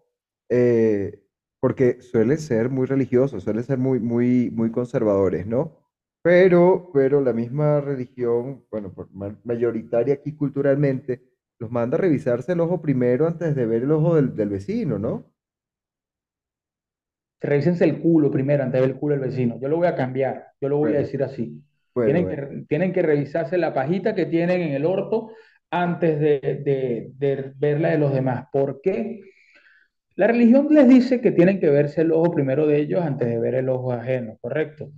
eh, 0.49 1.23
porque 1.59 2.01
suelen 2.01 2.37
ser 2.39 2.69
muy 2.69 2.87
religiosos, 2.87 3.43
suelen 3.43 3.63
ser 3.63 3.77
muy, 3.77 3.99
muy, 3.99 4.49
muy 4.51 4.71
conservadores, 4.71 5.45
¿no? 5.45 5.80
Pero, 6.23 6.89
pero 6.93 7.21
la 7.21 7.31
misma 7.34 7.79
religión, 7.81 8.65
bueno, 8.71 8.91
por 8.93 9.12
ma- 9.12 9.38
mayoritaria 9.43 10.15
aquí 10.15 10.36
culturalmente, 10.36 11.21
los 11.60 11.69
manda 11.71 11.95
a 11.97 12.01
revisarse 12.01 12.53
el 12.53 12.60
ojo 12.62 12.81
primero 12.81 13.27
antes 13.27 13.55
de 13.55 13.65
ver 13.67 13.84
el 13.84 13.91
ojo 13.91 14.15
del, 14.15 14.36
del 14.36 14.49
vecino, 14.49 14.97
¿no? 14.99 15.31
Revísense 17.41 17.84
el 17.86 17.99
culo 18.01 18.29
primero 18.31 18.63
antes 18.63 18.79
de 18.79 18.81
ver 18.88 18.91
el 18.95 18.99
culo 18.99 19.15
del 19.15 19.25
vecino. 19.29 19.60
Yo 19.60 19.67
lo 19.67 19.77
voy 19.77 19.88
a 19.88 19.95
cambiar, 19.95 20.47
yo 20.62 20.69
lo 20.69 20.77
voy 20.77 20.93
a 20.93 20.99
decir 20.99 21.23
así. 21.23 21.62
bueno, 21.93 22.03
Tienen 22.03 22.23
bueno. 22.23 22.43
que, 22.51 22.65
tienen 22.69 22.93
que 22.93 23.01
revisarse 23.01 23.57
la 23.57 23.73
pajita 23.73 24.13
que 24.15 24.25
tienen 24.27 24.62
en 24.62 24.73
el 24.73 24.86
orto 24.86 25.31
antes 25.71 26.19
de, 26.19 26.39
de, 26.63 27.12
de 27.17 27.53
ver 27.57 27.79
la 27.81 27.89
de 27.91 27.97
los 27.97 28.13
demás. 28.13 28.45
¿Por 28.51 28.81
qué? 28.81 29.21
La 30.15 30.27
religión 30.27 30.67
les 30.71 30.88
dice 30.89 31.21
que 31.21 31.31
tienen 31.31 31.60
que 31.60 31.69
verse 31.69 32.01
el 32.01 32.12
ojo 32.13 32.31
primero 32.34 32.67
de 32.67 32.79
ellos 32.79 33.01
antes 33.03 33.27
de 33.29 33.39
ver 33.39 33.55
el 33.55 33.69
ojo 33.69 33.93
ajeno, 33.93 34.38
¿correcto? 34.41 34.91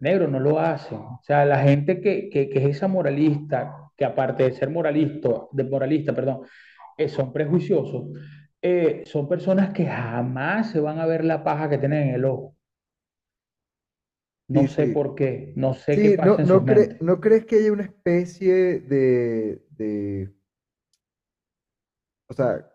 Negro, 0.00 0.28
no 0.28 0.40
lo 0.40 0.58
hacen. 0.58 0.98
O 0.98 1.20
sea, 1.22 1.44
la 1.44 1.60
gente 1.62 2.00
que, 2.00 2.30
que, 2.30 2.48
que 2.50 2.58
es 2.60 2.76
esa 2.76 2.88
moralista, 2.88 3.90
que 3.96 4.04
aparte 4.04 4.44
de 4.44 4.52
ser 4.52 4.70
moralista, 4.70 5.28
de 5.52 5.64
moralista, 5.64 6.14
perdón, 6.14 6.42
eh, 6.98 7.08
son 7.08 7.32
prejuiciosos, 7.32 8.06
eh, 8.62 9.02
son 9.06 9.28
personas 9.28 9.72
que 9.72 9.86
jamás 9.86 10.70
se 10.70 10.80
van 10.80 10.98
a 11.00 11.06
ver 11.06 11.24
la 11.24 11.44
paja 11.44 11.68
que 11.70 11.78
tienen 11.78 12.08
en 12.10 12.14
el 12.16 12.24
ojo. 12.24 12.56
No 14.48 14.64
Sí, 14.64 14.68
sé 14.72 14.86
sí. 14.86 14.96
por 14.96 15.14
qué, 15.14 15.54
no 15.56 15.72
sé 15.72 15.98
qué 15.98 16.10
Sí, 16.10 16.18
no, 16.22 16.38
pasa 16.38 16.42
en 16.42 16.46
no, 16.46 16.56
sus 16.56 16.62
cre- 16.66 16.96
mentes. 17.00 17.00
¿no 17.00 17.20
crees 17.20 17.46
que 17.46 17.56
haya 17.56 17.72
una 17.72 17.84
especie 17.84 18.80
de, 18.80 19.64
de, 19.70 20.34
o 22.28 22.34
sea, 22.34 22.70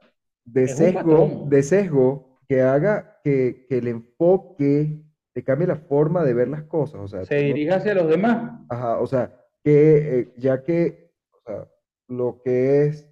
de 0.45 0.67
Es 0.67 0.77
sesgo, 0.77 1.43
de 1.49 1.63
sesgo 1.63 2.39
que 2.47 2.61
haga 2.61 3.19
que, 3.23 3.65
que 3.69 3.77
el 3.79 3.87
enfoque 3.87 5.04
te 5.35 5.43
cambie 5.43 5.67
la 5.67 5.77
forma 5.77 6.25
de 6.25 6.33
ver 6.35 6.49
las 6.49 6.63
cosas. 6.65 7.01
O 7.01 7.09
sea, 7.09 7.25
Se 7.25 7.35
tú 7.35 7.49
no- 7.49 7.59
dirige 7.59 7.73
hacia 7.73 7.93
los 7.93 8.07
demás. 8.09 8.53
Ajá, 8.69 8.99
o 8.99 9.07
sea, 9.07 9.33
que 9.63 10.19
eh, 10.21 10.33
ya 10.37 10.63
que 10.63 11.11
o 11.31 11.39
sea, 11.45 11.67
lo 12.07 12.41
que 12.43 12.85
es 12.85 13.07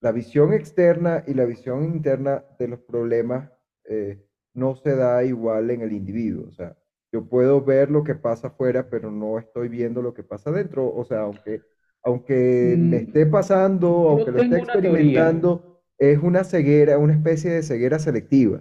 la 0.00 0.12
visión 0.12 0.52
externa 0.54 1.24
y 1.26 1.34
la 1.34 1.44
visión 1.46 1.84
interna 1.84 2.44
de 2.58 2.68
los 2.68 2.80
problemas 2.80 3.50
eh, 3.84 4.24
no 4.54 4.74
se 4.76 4.96
da 4.96 5.24
igual 5.24 5.70
en 5.70 5.82
el 5.82 5.92
individuo. 5.92 6.48
O 6.48 6.52
sea, 6.52 6.76
yo 7.12 7.28
puedo 7.28 7.62
ver 7.64 7.90
lo 7.90 8.04
que 8.04 8.14
pasa 8.14 8.48
afuera, 8.48 8.88
pero 8.90 9.10
no 9.10 9.38
estoy 9.38 9.68
viendo 9.68 10.02
lo 10.02 10.14
que 10.14 10.22
pasa 10.24 10.50
adentro. 10.50 10.92
O 10.94 11.04
sea, 11.04 11.20
aunque, 11.22 11.62
aunque 12.02 12.76
me 12.80 12.98
Mm, 12.98 13.06
esté 13.08 13.26
pasando, 13.26 13.88
Yo 13.88 14.08
aunque 14.10 14.30
lo 14.32 14.38
esté 14.40 14.56
experimentando, 14.58 15.82
es 15.98 16.18
una 16.22 16.44
ceguera, 16.44 16.98
una 16.98 17.14
especie 17.14 17.50
de 17.52 17.62
ceguera 17.62 17.98
selectiva. 17.98 18.60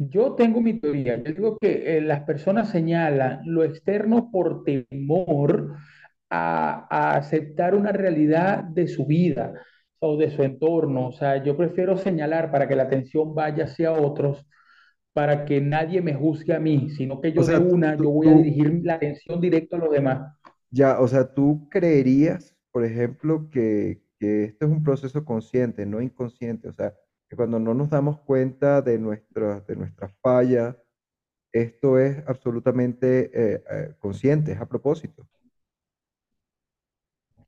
Yo 0.00 0.34
tengo 0.34 0.60
mi 0.60 0.78
teoría. 0.78 1.16
Yo 1.22 1.32
digo 1.32 1.58
que 1.60 1.98
eh, 1.98 2.00
las 2.00 2.22
personas 2.22 2.70
señalan 2.70 3.40
lo 3.44 3.64
externo 3.64 4.30
por 4.30 4.62
temor 4.64 5.74
a, 6.30 6.86
a 6.90 7.16
aceptar 7.16 7.74
una 7.74 7.90
realidad 7.92 8.62
de 8.64 8.86
su 8.88 9.06
vida 9.06 9.54
o 9.98 10.16
de 10.16 10.30
su 10.30 10.42
entorno. 10.44 11.08
O 11.08 11.12
sea, 11.12 11.42
yo 11.42 11.56
prefiero 11.56 11.96
señalar 11.96 12.50
para 12.52 12.68
que 12.68 12.76
la 12.76 12.84
atención 12.84 13.34
vaya 13.34 13.64
hacia 13.64 13.92
otros, 13.92 14.46
para 15.14 15.44
que 15.46 15.60
nadie 15.60 16.02
me 16.02 16.14
juzgue 16.14 16.54
a 16.54 16.60
mí, 16.60 16.90
sino 16.90 17.20
que 17.20 17.32
O 17.34 17.42
yo 17.42 17.46
de 17.46 17.56
sea, 17.56 17.66
tú, 17.66 17.76
una, 17.76 18.00
yo 18.00 18.10
tú- 18.10 18.12
voy 18.12 18.28
a 18.28 18.34
tú- 18.34 18.36
dirigir 18.36 18.80
la 18.84 18.94
atención 18.94 19.40
directo 19.40 19.76
a 19.76 19.80
los 19.80 19.90
demás. 19.92 20.34
Ya, 20.70 21.00
o 21.00 21.08
sea, 21.08 21.32
tú 21.34 21.68
creerías, 21.70 22.54
por 22.72 22.84
ejemplo, 22.84 23.48
que, 23.50 24.02
que 24.18 24.44
esto 24.44 24.66
es 24.66 24.70
un 24.72 24.82
proceso 24.82 25.24
consciente, 25.24 25.86
no 25.86 26.00
inconsciente. 26.02 26.68
O 26.68 26.72
sea, 26.72 26.94
que 27.28 27.36
cuando 27.36 27.58
no 27.58 27.74
nos 27.74 27.90
damos 27.90 28.20
cuenta 28.20 28.82
de 28.82 28.98
nuestras, 28.98 29.66
de 29.66 29.76
nuestras 29.76 30.12
fallas, 30.22 30.76
esto 31.52 31.98
es 31.98 32.22
absolutamente 32.28 33.30
eh, 33.34 33.64
eh, 33.70 33.94
consciente, 34.00 34.52
es 34.52 34.60
a 34.60 34.66
propósito. 34.68 35.28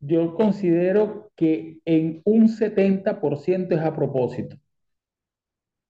Yo 0.00 0.34
considero 0.34 1.30
que 1.36 1.78
en 1.86 2.20
un 2.26 2.48
70% 2.50 3.74
es 3.76 3.80
a 3.80 3.94
propósito. 3.96 4.58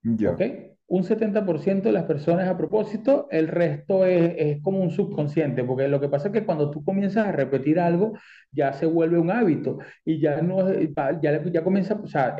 Ya, 0.03 0.31
¿Ok? 0.31 0.41
Un 0.87 1.03
70% 1.05 1.87
de 1.89 1.93
las 1.93 2.03
personas 2.03 2.49
a 2.49 2.57
propósito, 2.57 3.27
el 3.31 3.47
resto 3.47 4.05
es, 4.05 4.33
es 4.37 4.61
como 4.61 4.81
un 4.81 4.91
subconsciente, 4.91 5.63
porque 5.63 5.87
lo 5.87 6.01
que 6.01 6.09
pasa 6.09 6.27
es 6.27 6.33
que 6.33 6.45
cuando 6.45 6.69
tú 6.69 6.83
comienzas 6.83 7.27
a 7.27 7.31
repetir 7.31 7.79
algo, 7.79 8.13
ya 8.51 8.73
se 8.73 8.85
vuelve 8.85 9.17
un 9.17 9.31
hábito 9.31 9.77
y 10.03 10.19
ya 10.19 10.41
no, 10.41 10.67
es- 10.69 10.89
ya, 11.21 11.41
ya 11.51 11.63
comienza, 11.63 11.93
o 11.95 12.07
sea, 12.07 12.35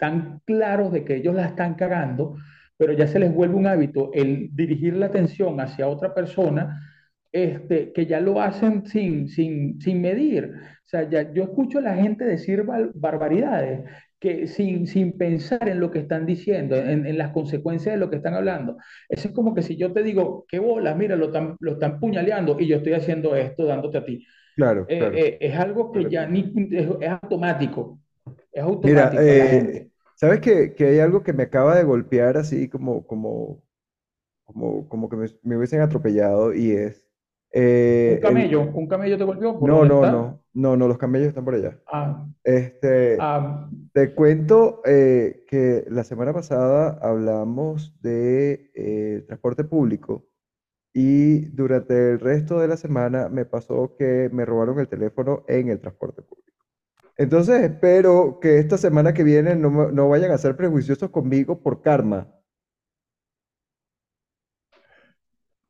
están 0.00 0.40
claros 0.46 0.92
de 0.92 1.04
que 1.04 1.16
ellos 1.16 1.34
la 1.34 1.46
están 1.46 1.74
cagando, 1.74 2.36
pero 2.76 2.92
ya 2.94 3.06
se 3.06 3.18
les 3.18 3.32
vuelve 3.34 3.56
un 3.56 3.66
hábito 3.66 4.10
el 4.14 4.48
dirigir 4.52 4.94
la 4.96 5.06
atención 5.06 5.60
hacia 5.60 5.88
otra 5.88 6.14
persona, 6.14 6.80
este, 7.32 7.92
que 7.92 8.06
ya 8.06 8.20
lo 8.20 8.40
hacen 8.40 8.86
sin, 8.86 9.28
sin, 9.28 9.80
sin 9.80 10.00
medir. 10.00 10.52
O 10.54 10.88
sea, 10.88 11.08
ya, 11.08 11.32
yo 11.32 11.44
escucho 11.44 11.78
a 11.78 11.82
la 11.82 11.94
gente 11.94 12.24
decir 12.24 12.64
bar- 12.64 12.90
barbaridades 12.94 13.88
que 14.18 14.46
sin, 14.48 14.86
sin 14.86 15.16
pensar 15.16 15.68
en 15.68 15.80
lo 15.80 15.90
que 15.90 16.00
están 16.00 16.26
diciendo, 16.26 16.76
en, 16.76 17.06
en 17.06 17.16
las 17.18 17.30
consecuencias 17.32 17.94
de 17.94 17.98
lo 18.00 18.10
que 18.10 18.16
están 18.16 18.34
hablando. 18.34 18.76
Eso 19.08 19.28
es 19.28 19.34
como 19.34 19.54
que 19.54 19.62
si 19.62 19.76
yo 19.76 19.92
te 19.92 20.02
digo, 20.02 20.44
qué 20.48 20.58
bolas, 20.58 20.96
mira, 20.96 21.16
lo 21.16 21.26
están, 21.26 21.56
lo 21.60 21.72
están 21.72 22.00
puñaleando 22.00 22.56
y 22.58 22.66
yo 22.68 22.76
estoy 22.78 22.92
haciendo 22.94 23.34
esto 23.36 23.64
dándote 23.64 23.98
a 23.98 24.04
ti. 24.04 24.26
claro, 24.54 24.88
Eh, 24.88 24.96
claro. 24.96 25.24
eh, 25.38 25.38
es 25.40 25.56
algo 25.58 25.92
que 25.92 26.08
ya 26.10 26.26
ni, 26.26 26.52
es, 26.72 26.88
es 27.00 27.10
automático, 27.10 28.00
es 28.52 28.62
Mira, 28.82 29.04
automático 29.04 29.34
la 29.34 29.46
eh. 29.48 29.89
¿Sabes 30.20 30.40
que, 30.40 30.74
que 30.74 30.86
hay 30.86 31.00
algo 31.00 31.22
que 31.22 31.32
me 31.32 31.44
acaba 31.44 31.76
de 31.76 31.84
golpear 31.84 32.36
así 32.36 32.68
como, 32.68 33.06
como, 33.06 33.62
como, 34.44 34.88
como 34.88 35.08
que 35.08 35.16
me, 35.16 35.26
me 35.42 35.56
hubiesen 35.56 35.80
atropellado 35.82 36.54
y 36.54 36.72
es 36.72 37.06
Un 37.52 37.62
eh, 37.62 38.12
el... 38.16 38.20
camello, 38.20 38.62
un 38.62 38.86
camello 38.88 39.18
te 39.18 39.24
golpeó, 39.24 39.58
¿por 39.58 39.68
No, 39.68 39.84
no, 39.84 40.04
está? 40.04 40.10
no, 40.12 40.42
no, 40.54 40.76
no, 40.76 40.88
los 40.88 40.98
camellos 40.98 41.28
están 41.28 41.44
por 41.44 41.54
allá. 41.54 41.80
Ah, 41.86 42.26
Este, 42.44 43.16
ah, 43.20 43.68
Te 43.92 44.14
cuento 44.14 44.82
eh, 44.84 45.44
que 45.48 45.84
la 45.90 46.04
semana 46.04 46.32
pasada 46.32 46.98
hablamos 47.02 48.00
de 48.02 48.70
eh, 48.74 49.24
transporte 49.26 49.64
público 49.64 50.26
y 50.94 51.46
durante 51.56 52.12
el 52.12 52.20
resto 52.20 52.60
de 52.60 52.68
la 52.68 52.76
semana 52.78 53.28
me 53.28 53.46
pasó 53.46 53.96
que 53.98 54.30
me 54.32 54.44
robaron 54.46 54.80
el 54.80 54.88
teléfono 54.88 55.44
en 55.48 55.68
el 55.70 55.80
transporte 55.80 56.22
público. 56.22 56.59
Entonces 57.16 57.62
espero 57.62 58.38
que 58.40 58.58
esta 58.58 58.78
semana 58.78 59.12
que 59.12 59.22
viene 59.24 59.54
no, 59.54 59.70
me- 59.70 59.92
no 59.92 60.08
vayan 60.08 60.30
a 60.32 60.38
ser 60.38 60.56
prejuiciosos 60.56 61.10
conmigo 61.10 61.60
por 61.62 61.82
karma. 61.82 62.28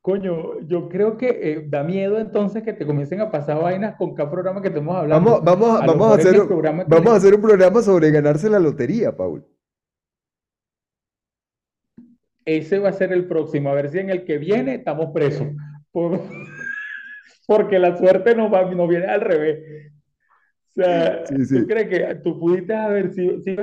coño, 0.03 0.59
yo 0.61 0.89
creo 0.89 1.15
que 1.15 1.29
eh, 1.29 1.65
da 1.69 1.83
miedo 1.83 2.17
entonces 2.17 2.63
que 2.63 2.73
te 2.73 2.87
comiencen 2.87 3.21
a 3.21 3.29
pasar 3.29 3.61
vainas 3.61 3.95
con 3.97 4.15
cada 4.15 4.31
programa 4.31 4.59
que 4.59 4.69
estemos 4.69 4.95
hablando. 4.95 5.39
vamos, 5.43 5.69
a- 5.79 5.83
A 5.83 5.85
lo 5.85 5.91
vamos 5.93 6.07
a 6.07 6.15
mejor 6.15 6.19
en 6.19 6.19
hacer, 6.21 6.33
el 6.35 6.41
un- 6.41 6.47
programa 6.47 6.83
que 6.85 6.89
vamos 6.89 7.13
a 7.13 7.15
hacer 7.17 7.35
un 7.35 7.41
programa 7.41 7.81
sobre 7.83 8.09
ganarse 8.11 8.49
la 8.49 8.59
lotería, 8.59 9.15
Paul. 9.15 9.45
Ese 12.45 12.79
va 12.79 12.89
a 12.89 12.93
ser 12.93 13.13
el 13.13 13.27
próximo, 13.27 13.69
a 13.69 13.75
ver 13.75 13.91
si 13.91 13.99
en 13.99 14.09
el 14.09 14.25
que 14.25 14.39
viene 14.39 14.73
estamos 14.75 15.11
presos. 15.13 15.47
Por- 15.91 16.19
porque 17.47 17.77
la 17.77 17.95
suerte 17.95 18.33
no 18.35 18.49
va, 18.49 18.63
no 18.73 18.87
viene 18.87 19.05
al 19.05 19.21
revés. 19.21 19.91
O 20.71 20.73
sea, 20.83 21.23
Sí, 21.25 21.45
¿tú 21.51 21.67
crees 21.67 21.87
que 21.89 22.15
tú 22.23 22.39
pudiste 22.39 22.73
haber, 22.73 23.13
si, 23.13 23.41
si, 23.41 23.55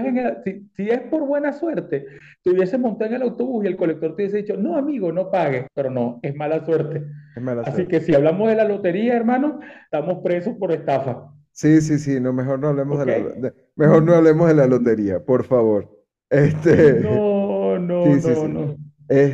si, 0.44 0.68
si 0.74 0.90
es 0.90 1.00
por 1.02 1.26
buena 1.26 1.52
suerte, 1.52 2.06
te 2.42 2.50
hubiese 2.50 2.76
montado 2.78 3.10
en 3.10 3.16
el 3.16 3.22
autobús 3.22 3.64
y 3.64 3.68
el 3.68 3.76
colector 3.76 4.10
te 4.14 4.22
hubiese 4.22 4.38
dicho, 4.38 4.56
no, 4.56 4.76
amigo, 4.76 5.10
no 5.12 5.30
pague, 5.30 5.66
pero 5.74 5.90
no, 5.90 6.20
es 6.22 6.34
mala 6.36 6.64
suerte. 6.64 7.04
Es 7.34 7.42
mala 7.42 7.62
Así 7.62 7.76
suerte. 7.76 7.92
que 7.92 8.00
si 8.00 8.14
hablamos 8.14 8.48
de 8.48 8.56
la 8.56 8.64
lotería, 8.64 9.16
hermano, 9.16 9.60
estamos 9.84 10.22
presos 10.22 10.54
por 10.58 10.72
estafa. 10.72 11.32
Sí, 11.52 11.80
sí, 11.80 11.98
sí, 11.98 12.20
no, 12.20 12.32
mejor 12.32 12.58
no 12.60 12.68
hablemos 12.68 12.98
de 13.00 13.06
la, 13.06 13.18
de- 13.34 13.54
mejor 13.74 14.02
no 14.04 14.14
hablemos 14.14 14.46
de 14.48 14.54
la 14.54 14.66
lotería, 14.66 15.24
por 15.24 15.44
favor. 15.44 15.90
Este, 16.30 17.00
No, 17.02 17.78
no, 17.78 18.16
sí, 18.20 18.32
no, 18.32 18.48
no. 18.48 18.76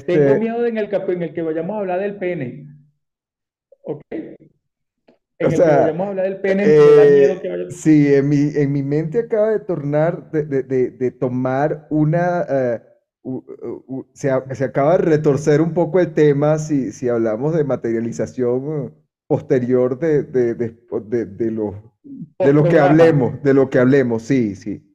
Tengo 0.07 0.35
Este, 0.35 0.41
miedo 0.41 0.63
de 0.63 0.69
en 0.71 0.79
el, 0.79 0.89
en 0.93 1.23
el 1.23 1.35
que 1.35 1.43
vayamos 1.43 1.77
a 1.77 1.81
hablar 1.81 2.01
del 2.01 2.17
pene. 2.19 2.67
¿Ok? 3.83 4.03
En 5.39 5.47
o 5.47 5.51
el 5.53 5.63
que 5.63 5.71
sea, 5.71 5.95
a 6.07 6.09
hablar 6.11 6.25
del 6.27 6.41
pene, 6.41 6.75
miedo 7.11 7.41
que 7.41 7.49
eh, 7.49 7.49
vaya. 7.49 7.67
sí, 7.69 8.15
en 8.15 8.29
mi, 8.29 8.37
en 8.55 8.73
mi 8.73 8.83
mente 8.83 9.21
acaba 9.21 9.51
de 9.51 9.61
tornar, 9.61 10.31
de, 10.31 10.45
de- 10.45 10.63
de- 10.63 10.91
de 10.91 11.11
tomar 11.11 11.87
una, 11.91 12.45
eh, 12.49 12.83
u- 13.23 13.45
u- 13.63 13.85
u- 13.89 14.07
se, 14.15 14.31
se 14.55 14.65
acaba 14.65 14.93
de 14.93 14.99
retorcer 15.05 15.61
un 15.61 15.75
poco 15.75 16.01
el 16.01 16.15
tema 16.15 16.59
si, 16.59 16.93
si 16.93 17.09
hablamos 17.09 17.55
de 17.55 17.65
materialización 17.65 18.87
eh, 18.89 18.93
posterior 19.27 19.99
de, 19.99 20.23
de, 20.25 20.55
de, 20.55 20.79
de, 21.07 21.27
de 21.27 21.51
lo, 21.51 21.95
de 22.41 22.53
lo 22.53 22.69
que 22.69 22.79
hablemos, 22.79 23.43
de 23.43 23.55
lo 23.55 23.71
que 23.71 23.79
hablemos, 23.79 24.23
sí, 24.23 24.55
sí. 24.57 24.91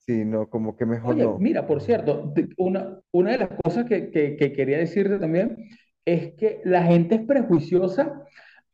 Sí, 0.00 0.24
no, 0.24 0.48
como 0.50 0.76
que 0.76 0.86
mejor 0.86 1.16
Oye, 1.16 1.18
no. 1.18 1.38
mira, 1.38 1.66
por 1.66 1.80
cierto, 1.80 2.34
una, 2.58 3.00
una 3.12 3.32
de 3.32 3.38
las 3.38 3.48
cosas 3.64 3.86
que, 3.86 4.10
que- 4.10 4.36
que 4.36 4.52
quería 4.52 4.78
decirte 4.78 5.18
también 5.18 5.56
es 6.04 6.34
que 6.34 6.60
la 6.64 6.82
gente 6.84 7.14
es 7.16 7.22
prejuiciosa 7.26 8.24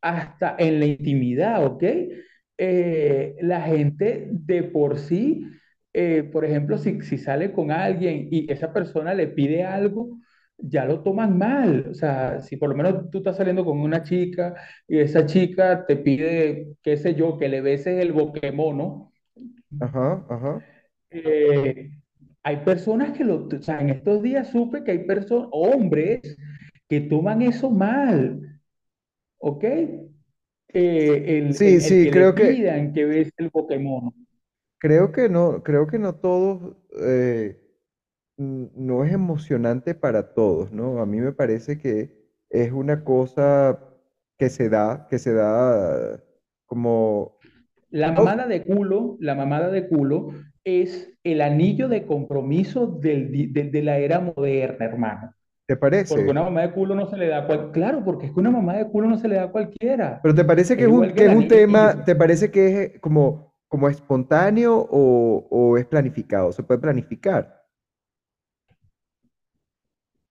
hasta 0.05 0.57
en 0.59 0.81
la 0.81 0.87
intimidad, 0.87 1.65
¿ok? 1.65 1.83
Eh, 2.59 3.37
la 3.41 3.63
gente 3.63 4.29
de 4.31 4.63
por 4.65 4.99
sí, 4.99 5.47
eh, 5.93 6.23
por 6.33 6.45
ejemplo, 6.45 6.79
si, 6.79 7.01
si 7.03 7.19
sale 7.19 7.53
con 7.53 7.71
alguien 7.71 8.29
y 8.31 8.51
esa 8.53 8.73
persona 8.73 9.15
le 9.15 9.29
pide 9.29 9.65
algo, 9.65 10.19
ya 10.59 10.85
lo 10.85 11.03
toman 11.03 11.39
mal. 11.39 11.87
O 11.91 11.95
sea, 11.95 12.41
si 12.43 12.57
por 12.57 12.71
lo 12.71 12.77
menos 12.77 13.11
tú 13.11 13.19
estás 13.19 13.37
saliendo 13.37 13.65
con 13.65 13.81
una 13.81 14.03
chica 14.03 14.55
y 14.89 14.99
esa 14.99 15.27
chica 15.27 15.87
te 15.87 15.97
pide, 15.97 16.77
qué 16.83 16.97
sé 16.97 17.15
yo, 17.15 17.39
que 17.39 17.49
le 17.49 17.61
beses 17.61 18.01
el 18.01 18.13
boquemono. 18.13 19.13
Ajá, 19.79 20.27
ajá. 20.29 20.65
Eh, 21.11 21.91
hay 22.43 22.57
personas 22.59 23.17
que 23.17 23.25
lo, 23.25 23.47
o 23.47 23.63
sea, 23.63 23.81
en 23.81 23.91
estos 23.91 24.23
días 24.23 24.49
supe 24.51 24.85
que 24.85 24.91
hay 24.93 24.99
personas, 25.07 25.49
hombres, 25.53 26.37
que 26.89 27.01
toman 27.01 27.43
eso 27.43 27.71
mal, 27.71 28.54
¿ok? 29.45 29.65
Eh, 29.65 30.09
el, 31.39 31.61
Sí, 31.61 31.81
el- 31.81 31.85
el 31.85 32.01
sí, 32.01 32.01
que 32.01 32.13
le 32.13 32.27
creo 32.27 32.35
que, 32.35 32.59
pidan 32.59 32.93
que 32.93 33.05
ves 33.07 33.33
el 33.39 33.51
Pokémon. 33.51 34.13
creo 34.79 35.13
que 35.13 35.29
no, 35.29 35.63
creo 35.63 35.87
que 35.87 35.99
no 35.99 36.15
todos, 36.17 36.77
eh, 37.01 37.61
n- 38.39 38.71
no 38.77 39.05
es 39.05 39.13
emocionante 39.13 39.95
para 39.95 40.35
todos, 40.35 40.73
¿no? 40.73 41.01
A 41.01 41.07
mí 41.07 41.21
me 41.21 41.33
parece 41.33 41.79
que 41.79 42.17
es 42.51 42.73
una 42.73 43.05
cosa 43.05 43.81
que 44.39 44.51
se 44.51 44.69
da, 44.69 45.07
que 45.09 45.19
se 45.19 45.35
da 45.35 46.23
como, 46.67 47.39
La 47.91 48.13
no, 48.13 48.13
mamada 48.13 48.47
de 48.47 48.63
culo, 48.65 49.17
la 49.21 49.35
mamada 49.35 49.71
de 49.71 49.89
culo 49.89 50.31
es 50.65 51.11
el 51.25 51.41
anillo 51.41 51.89
de 51.89 52.05
compromiso 52.07 52.87
del, 52.87 53.31
di- 53.33 53.47
del- 53.47 53.71
de 53.71 53.83
la 53.83 53.99
era 53.99 54.21
moderna, 54.21 54.85
hermano. 54.85 55.35
¿Te 55.67 55.77
Porque 56.09 56.25
parece? 56.25 56.25
una 56.31 56.43
mamá 56.43 56.63
de 56.63 56.73
culo 56.73 56.95
no 56.95 57.07
se 57.07 57.17
le 57.17 57.29
da 57.29 57.39
a 57.41 57.47
cual, 57.47 57.71
claro, 57.73 58.03
porque 58.05 58.27
es 58.27 58.33
que 58.33 58.41
una 58.41 58.51
mamá 58.51 58.75
de 58.77 58.89
culo 58.89 59.09
no 59.09 59.19
se 59.19 59.29
le 59.29 59.37
da 59.37 59.45
a 59.45 59.53
cualquiera. 59.53 60.23
Pero 60.23 60.35
¿te 60.35 60.45
parece 60.45 60.77
que 60.77 60.85
Es 60.85 60.91
es 60.91 60.93
un, 60.93 61.13
que 61.13 61.27
es 61.27 61.31
un 61.31 61.49
tema, 61.49 62.05
te 62.05 62.17
parece 62.17 62.51
que 62.51 62.67
es 62.69 62.75
eh, 62.97 63.01
como, 63.01 63.55
como 63.69 63.89
espontáneo 63.89 64.77
o, 64.91 65.47
o 65.51 65.77
es 65.79 65.87
planificado? 65.87 66.53
¿Se 66.53 66.63
puede 66.63 66.81
planificar? 66.81 67.64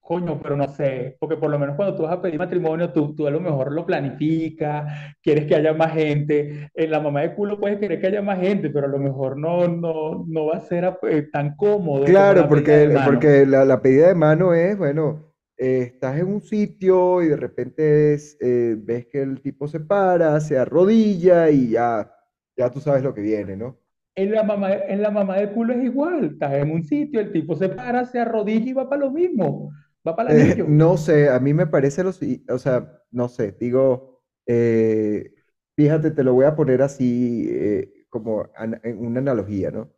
Coño, 0.06 0.38
pero 0.42 0.58
no 0.58 0.68
sé, 0.68 1.16
porque 1.18 1.38
por 1.38 1.50
lo 1.50 1.58
menos 1.58 1.78
cuando 1.78 1.96
tú 1.96 2.04
vas 2.04 2.12
a 2.12 2.22
pedir 2.22 2.38
matrimonio, 2.38 2.92
tú, 2.92 3.16
tú 3.16 3.26
a 3.26 3.32
lo 3.32 3.40
mejor 3.40 3.72
lo 3.72 3.86
planificas, 3.86 5.16
quieres 5.22 5.46
que 5.46 5.56
haya 5.56 5.74
más 5.74 5.94
gente. 5.94 6.70
En 6.74 6.92
la 6.92 7.00
mamá 7.00 7.22
de 7.22 7.34
culo 7.34 7.58
puedes 7.58 7.80
querer 7.80 8.02
que 8.02 8.08
haya 8.08 8.22
más 8.22 8.40
gente, 8.42 8.70
pero 8.70 8.88
a 8.88 8.90
lo 8.90 9.00
mejor 9.00 9.38
no, 9.38 9.66
no, 9.70 10.26
no 10.28 10.48
va 10.48 10.58
a 10.58 10.60
ser 10.60 10.98
eh, 11.10 11.30
tan 11.32 11.56
cómodo 11.56 12.04
Claro, 12.04 12.42
la 12.42 12.50
porque, 12.50 13.02
porque 13.06 13.46
la, 13.46 13.64
la 13.64 13.82
pedida 13.82 14.10
de 14.10 14.16
mano 14.16 14.54
es, 14.54 14.78
bueno, 14.78 15.34
eh, 15.58 15.92
estás 15.94 16.20
en 16.20 16.28
un 16.28 16.42
sitio 16.42 17.22
y 17.22 17.30
de 17.30 17.38
repente 17.38 18.14
es, 18.14 18.38
eh, 18.42 18.76
ves 18.78 19.08
que 19.08 19.22
el 19.22 19.42
tipo 19.42 19.70
se 19.70 19.80
para, 19.80 20.42
se 20.42 20.58
arrodilla 20.58 21.50
y 21.50 21.70
ya, 21.70 22.12
ya 22.58 22.70
tú 22.70 22.82
sabes 22.82 23.04
lo 23.04 23.14
que 23.14 23.22
viene, 23.22 23.56
¿no? 23.56 23.80
En 24.16 24.32
la 24.32 24.44
mamá, 24.44 24.74
en 24.74 25.02
la 25.02 25.10
mamá 25.12 25.38
de 25.38 25.52
culo 25.52 25.74
es 25.74 25.84
igual, 25.84 26.26
estás 26.26 26.54
en 26.54 26.72
un 26.72 26.84
sitio, 26.84 27.20
el 27.20 27.32
tipo 27.32 27.56
se 27.56 27.70
para, 27.70 28.06
se 28.06 28.20
arrodilla 28.20 28.70
y 28.70 28.74
va 28.74 28.90
para 28.90 29.02
lo 29.02 29.12
mismo, 29.12 29.72
va 30.08 30.16
para 30.16 30.32
el 30.34 30.38
Eh, 30.38 30.66
no 30.68 30.98
sé, 30.98 31.30
a 31.30 31.40
mí 31.40 31.54
me 31.54 31.68
parece 31.68 32.04
lo 32.04 32.12
si- 32.14 32.46
o 32.50 32.58
sea, 32.58 33.02
no 33.12 33.30
sé, 33.30 33.56
digo, 33.60 34.22
eh, 34.46 35.34
fíjate, 35.76 36.12
te 36.12 36.24
lo 36.24 36.34
voy 36.34 36.46
a 36.46 36.56
poner 36.56 36.82
así 36.82 37.46
eh, 37.50 38.06
como 38.10 38.50
an- 38.56 38.80
en 38.84 39.00
una 39.06 39.20
analogía, 39.20 39.72
¿no? 39.72 39.92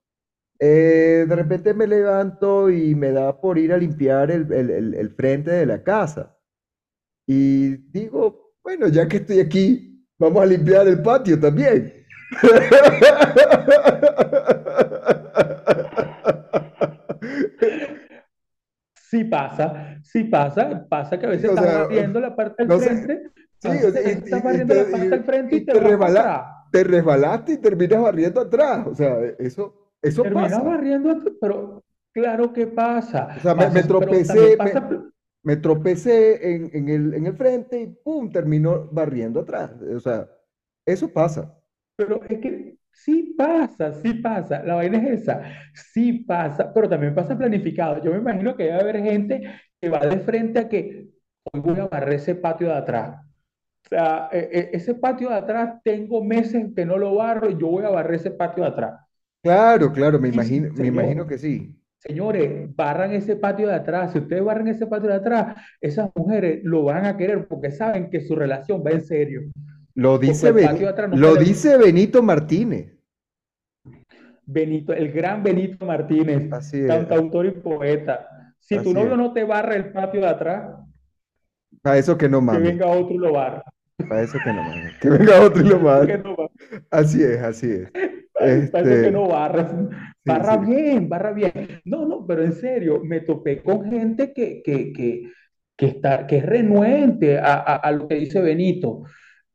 Eh, 0.59 1.25
de 1.29 1.35
repente 1.35 1.73
me 1.73 1.87
levanto 1.87 2.69
y 2.71 2.95
me 2.95 3.11
da 3.11 3.39
por 3.41 3.57
ir 3.59 3.73
a 3.73 3.77
limpiar 3.79 4.31
el, 4.31 4.51
el- 4.53 4.69
el- 4.71 4.93
el 4.95 5.09
frente 5.15 5.51
de 5.51 5.65
la 5.67 5.83
casa. 5.83 6.37
Y 7.27 7.77
digo, 7.91 8.53
bueno, 8.63 8.87
ya 8.89 9.07
que 9.07 9.17
estoy 9.17 9.39
aquí, 9.39 10.05
vamos 10.19 10.43
a 10.43 10.45
limpiar 10.45 10.87
el 10.87 11.01
patio 11.01 11.39
también. 11.39 12.05
Sí 19.15 19.23
pasa, 19.23 19.99
sí 20.03 20.23
pasa, 20.25 20.85
pasa 20.89 21.17
que 21.17 21.25
a 21.25 21.29
veces 21.29 21.49
O 21.49 21.53
estás 21.53 21.65
sea, 21.65 21.81
barriendo 21.83 22.19
la 22.19 22.35
parte 22.35 22.55
del 22.63 22.67
no 22.67 22.79
sé, 22.79 22.85
frente, 22.89 23.31
sí, 23.61 23.67
a 23.67 23.71
o 23.87 23.91
sea, 23.91 24.01
y, 24.01 24.05
estás 24.05 24.29
y- 24.31 24.35
y 24.35 24.41
barriendo 24.41 24.73
la 24.75 24.83
parte 24.83 25.09
del 25.09 25.19
te, 25.19 25.23
frente 25.23 25.55
y- 25.55 25.65
te 25.65 25.71
te 25.73 25.79
resbala- 25.79 26.19
atrás. 26.19 26.51
te 26.71 26.83
resbalaste 26.83 27.53
y 27.53 27.57
terminas 27.57 28.01
barriendo 28.01 28.41
atrás. 28.41 28.87
O 28.87 28.93
sea, 28.95 29.17
eso, 29.39 29.91
eso 30.01 30.23
Terminas 30.23 30.51
pasa. 30.51 30.63
barriendo, 30.63 31.17
pero 31.39 31.83
claro 32.13 32.51
que 32.51 32.67
pasa. 32.67 33.29
O 33.37 33.39
sea, 33.39 33.55
me, 33.55 33.69
me 33.69 33.83
tropecé, 33.83 34.49
me, 34.51 34.57
pasa, 34.57 35.03
me 35.43 35.55
tropecé 35.57 36.55
en, 36.55 36.69
en 36.73 36.89
el, 36.89 37.13
en 37.13 37.25
el 37.27 37.33
frente 37.37 37.79
y 37.81 37.87
¡pum! 37.87 38.29
terminó 38.31 38.89
barriendo 38.91 39.39
atrás. 39.39 39.71
O 39.95 39.99
sea, 39.99 40.27
eso 40.85 41.07
pasa. 41.07 41.57
pero 41.97 42.21
es 42.27 42.39
que 42.39 42.54
sí 42.95 43.35
pasa, 43.37 43.93
sí 43.93 44.13
pasa. 44.15 44.63
La 44.63 44.75
vaina 44.75 44.97
es 44.99 45.21
esa, 45.21 45.41
sí 45.73 46.13
pasa, 46.25 46.73
pero 46.73 46.89
también 46.89 47.15
pasa 47.15 47.37
planificado. 47.37 48.01
Yo 48.03 48.11
me 48.11 48.17
imagino 48.19 48.55
que 48.55 48.63
debe 48.65 48.79
haber 48.81 49.01
gente 49.03 49.41
que 49.81 49.89
va 49.89 49.99
de 49.99 50.19
frente 50.21 50.59
a 50.59 50.69
que 50.69 51.09
hoy 51.53 51.59
voy 51.61 51.79
a 51.79 51.87
barrer 51.87 52.15
ese 52.15 52.35
patio 52.35 52.67
de 52.67 52.73
atrás. 52.75 53.21
O 53.85 53.89
sea, 53.89 54.29
e- 54.31 54.49
e- 54.53 54.69
ese 54.77 54.95
patio 54.95 55.29
de 55.29 55.35
atrás 55.35 55.81
tengo 55.83 56.23
meses 56.23 56.67
que 56.75 56.85
no 56.85 56.97
lo 56.97 57.15
barro 57.15 57.49
y 57.49 57.57
yo 57.59 57.67
voy 57.69 57.85
a 57.85 57.89
barrer 57.89 58.15
ese 58.15 58.31
patio 58.31 58.63
de 58.63 58.69
atrás. 58.71 59.01
Claro, 59.41 59.93
claro, 59.93 60.19
me 60.19 60.27
imagino, 60.27 60.69
me 60.73 60.87
imagino 60.87 61.25
que 61.25 61.37
sí. 61.37 61.73
Señores, 61.99 62.73
barran 62.75 63.13
ese 63.13 63.35
patio 63.35 63.67
de 63.67 63.73
atrás. 63.75 64.11
Si 64.13 64.19
ustedes 64.19 64.43
barran 64.43 64.67
ese 64.67 64.85
patio 64.87 65.09
de 65.09 65.15
atrás, 65.15 65.57
esas 65.81 66.11
mujeres 66.15 66.61
lo 66.63 66.83
van 66.83 67.05
a 67.05 67.17
querer 67.17 67.47
porque 67.47 67.71
saben 67.71 68.09
que 68.11 68.21
su 68.21 68.35
relación 68.35 68.83
va 68.85 68.91
en 68.91 69.01
serio. 69.03 69.41
Lo 69.95 70.17
dice, 70.19 70.51
no 70.53 70.57
se 70.59 71.17
lo 71.17 71.35
dice 71.35 71.77
Benito 71.77 72.21
Martínez. 72.23 72.93
Benito, 74.47 74.93
el 74.93 75.11
gran 75.11 75.43
Benito 75.43 75.85
Martínez, 75.85 76.51
Así 76.51 76.79
es, 76.79 76.87
cantautor 76.87 77.45
y 77.47 77.51
poeta. 77.51 78.27
Si 78.59 78.79
tu 78.79 78.93
novio 78.93 79.15
es. 79.15 79.17
no 79.17 79.33
te 79.33 79.43
barra 79.43 79.75
el 79.75 79.91
patio 79.91 80.21
de 80.21 80.27
atrás, 80.27 80.79
Para 81.81 81.97
eso 81.97 82.17
que 82.17 82.27
no 82.29 82.41
que 82.49 82.57
mame. 82.57 82.59
venga 82.59 82.87
otro 82.87 83.13
y 83.15 83.17
lo 83.19 83.33
barra. 83.33 83.63
Para 84.07 84.21
eso 84.23 84.41
que 84.43 84.53
no 84.53 84.63
mame. 84.63 84.91
Que 84.99 85.09
venga 85.09 85.41
otro 85.41 85.61
y 85.63 85.65
lo 85.65 85.79
Que 86.05 86.17
no 86.17 86.35
barra. 86.35 86.49
Así 86.91 87.23
es, 87.23 87.41
así 87.41 87.71
es. 87.71 87.91
Para 88.71 88.85
eso 88.85 89.01
que 89.01 89.09
Este, 89.09 89.11
no 89.11 89.27
barra. 89.27 89.69
sí, 89.69 89.75
Barra 90.25 90.57
sí. 90.57 90.59
bien, 90.65 91.07
barra 91.09 91.31
bien. 91.33 91.53
No, 91.85 92.05
no, 92.05 92.25
pero 92.25 92.43
en 92.43 92.53
serio, 92.53 93.01
me 93.03 93.21
topé 93.21 93.61
con 93.63 93.85
gente 93.89 94.33
que, 94.33 94.61
que, 94.63 94.91
que, 94.93 95.31
que 95.77 95.85
está, 95.87 96.27
que 96.27 96.37
es 96.37 96.45
renuente 96.45 97.37
a, 97.39 97.53
a, 97.55 97.75
a 97.77 97.91
lo 97.91 98.07
que 98.07 98.15
dice 98.15 98.41
Benito. 98.41 99.03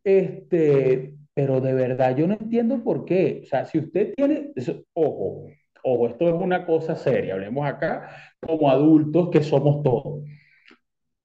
Este, 0.05 1.15
pero 1.35 1.61
de 1.61 1.75
verdad 1.75 2.17
yo 2.17 2.27
no 2.27 2.35
entiendo 2.35 2.83
por 2.83 3.05
qué. 3.05 3.43
O 3.45 3.47
sea, 3.47 3.65
si 3.65 3.79
usted 3.79 4.15
tiene, 4.15 4.53
ojo, 4.95 5.47
ojo, 5.85 6.09
esto 6.09 6.29
es 6.29 6.35
una 6.35 6.67
cosa 6.67 6.97
seria. 6.97 7.35
Hablemos 7.35 7.67
acá 7.67 8.11
como 8.41 8.71
adultos 8.71 9.31
que 9.31 9.43
somos 9.43 9.83
todos. 9.83 10.25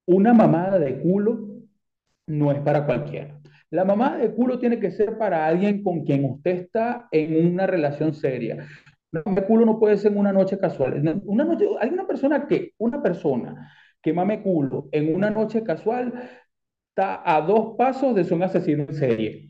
Una 0.05 0.33
mamada 0.33 0.77
de 0.79 0.99
culo 0.99 1.47
no 2.27 2.51
es 2.51 2.59
para 2.59 2.85
cualquiera. 2.85 3.39
La 3.71 3.83
mamada 3.83 4.17
de 4.17 4.33
culo 4.33 4.59
tiene 4.59 4.79
que 4.79 4.91
ser 4.91 5.17
para 5.17 5.45
alguien 5.45 5.83
con 5.83 6.05
quien 6.05 6.25
usted 6.25 6.51
está 6.51 7.07
en 7.11 7.53
una 7.53 7.67
relación 7.67 8.13
seria. 8.13 8.67
La 9.11 9.23
mamá 9.25 9.41
de 9.41 9.47
culo 9.47 9.65
no 9.65 9.79
puede 9.79 9.97
ser 9.97 10.11
en 10.11 10.19
una 10.19 10.33
noche 10.33 10.57
casual. 10.57 11.21
Una 11.25 11.43
noche, 11.43 11.67
hay 11.79 11.89
una 11.89 12.05
persona 12.05 12.47
que, 12.47 12.73
una 12.77 13.01
persona 13.01 13.71
que 14.01 14.13
mame 14.13 14.43
culo 14.43 14.87
en 14.91 15.15
una 15.15 15.29
noche 15.31 15.63
casual 15.63 16.13
está 16.95 17.21
a 17.25 17.41
dos 17.41 17.75
pasos 17.77 18.15
de 18.15 18.23
ser 18.23 18.33
un 18.35 18.43
asesino 18.43 18.83
en 18.89 18.95
serie. 18.95 19.49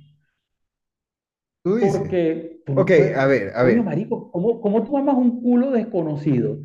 Tú 1.63 1.75
dices. 1.75 2.01
Porque 2.03 2.61
tú 2.65 2.73
Ok, 2.77 2.91
puedes, 2.95 3.17
a 3.17 3.25
ver, 3.27 3.51
a 3.55 3.63
ver. 3.63 3.85
marico, 3.85 4.31
¿cómo, 4.31 4.61
cómo 4.61 4.83
tú 4.83 4.93
mamas 4.93 5.15
un 5.17 5.41
culo 5.41 5.71
desconocido? 5.71 6.53
O 6.53 6.57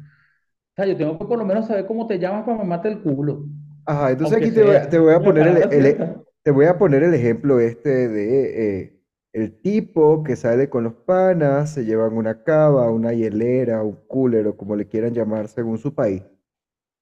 sea, 0.76 0.86
yo 0.86 0.96
tengo 0.96 1.18
que 1.18 1.26
por 1.26 1.38
lo 1.38 1.46
menos 1.46 1.66
saber 1.68 1.86
cómo 1.86 2.06
te 2.06 2.18
llamas 2.18 2.44
para 2.44 2.58
mamarte 2.58 2.88
el 2.90 3.02
culo, 3.02 3.46
Ajá, 3.84 4.10
entonces 4.10 4.36
aunque 4.36 4.38
aquí 4.38 4.52
te 4.52 4.62
voy, 4.62 4.76
a- 4.76 4.88
te 4.88 4.98
voy 4.98 5.14
a 5.14 5.22
poner 5.22 5.46
el, 5.70 6.06
te 6.42 6.50
voy 6.50 6.66
a 6.66 6.78
poner 6.78 7.02
el 7.02 7.14
ejemplo 7.14 7.60
este 7.60 8.08
de 8.08 8.80
eh, 8.82 9.00
el 9.32 9.60
tipo 9.62 10.22
que 10.24 10.36
sale 10.36 10.68
con 10.70 10.84
los 10.84 10.94
panas, 10.94 11.72
se 11.74 11.84
llevan 11.84 12.16
una 12.16 12.42
cava, 12.44 12.90
una 12.90 13.12
hielera, 13.12 13.82
un 13.82 13.96
cooler 14.08 14.46
o 14.48 14.56
como 14.56 14.76
le 14.76 14.86
quieran 14.88 15.14
llamar 15.14 15.48
según 15.48 15.78
su 15.78 15.94
país, 15.94 16.22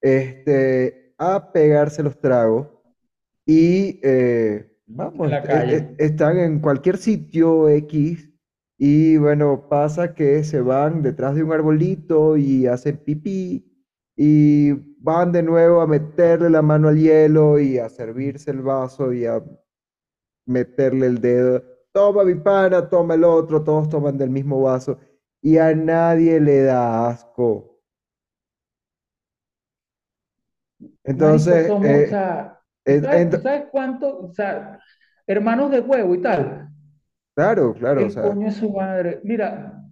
este, 0.03 1.15
a 1.19 1.53
pegarse 1.53 2.03
los 2.05 2.21
tragos 2.21 2.69
y 3.49 4.01
eh, 4.05 4.77
vamos, 4.87 5.31
la 5.31 5.43
calle. 5.43 5.75
est- 5.77 6.01
están 6.01 6.39
en 6.39 6.61
cualquier 6.61 6.99
sitio 6.99 7.69
X 7.71 8.29
y 8.79 9.17
bueno, 9.19 9.69
pasa 9.71 10.15
que 10.15 10.45
se 10.45 10.61
van 10.61 11.03
detrás 11.03 11.35
de 11.37 11.43
un 11.45 11.53
arbolito 11.53 12.37
y 12.37 12.67
hacen 12.69 12.99
pipí 12.99 13.67
y 14.17 14.73
van 15.01 15.33
de 15.33 15.43
nuevo 15.43 15.81
a 15.81 15.87
meterle 15.89 16.51
la 16.51 16.63
mano 16.63 16.89
al 16.89 16.99
hielo 16.99 17.59
y 17.61 17.79
a 17.79 17.89
servirse 17.89 18.51
el 18.53 18.63
vaso 18.63 19.13
y 19.15 19.27
a 19.27 19.43
meterle 20.47 21.07
el 21.07 21.21
dedo. 21.21 21.63
Toma 21.93 22.25
mi 22.25 22.35
pana, 22.35 22.89
toma 22.89 23.15
el 23.15 23.25
otro, 23.25 23.63
todos 23.65 23.89
toman 23.89 24.19
del 24.19 24.31
mismo 24.31 24.63
vaso 24.63 24.99
y 25.43 25.59
a 25.59 25.75
nadie 25.75 26.41
le 26.41 26.63
da 26.63 27.09
asco. 27.09 27.81
Marico, 31.13 31.55
Entonces, 31.55 31.67
o 31.69 31.83
eh, 31.83 32.07
sea, 32.07 32.23
¿tú 32.27 32.47
en- 32.47 32.58
sabes, 32.97 33.29
sabes 33.43 33.65
cuánto, 33.71 34.19
o 34.21 34.33
sea, 34.35 34.81
hermanos 35.27 35.71
de 35.71 35.81
huevo 35.81 36.15
y 36.15 36.23
tal? 36.23 36.69
claro, 37.35 37.75
claro, 37.75 38.07
o 38.07 38.11
El 38.11 38.11
sea, 38.11 38.23
coño 38.23 38.47
de 38.47 38.53
su 38.53 38.71
madre. 38.73 39.21
Mira, 39.25 39.83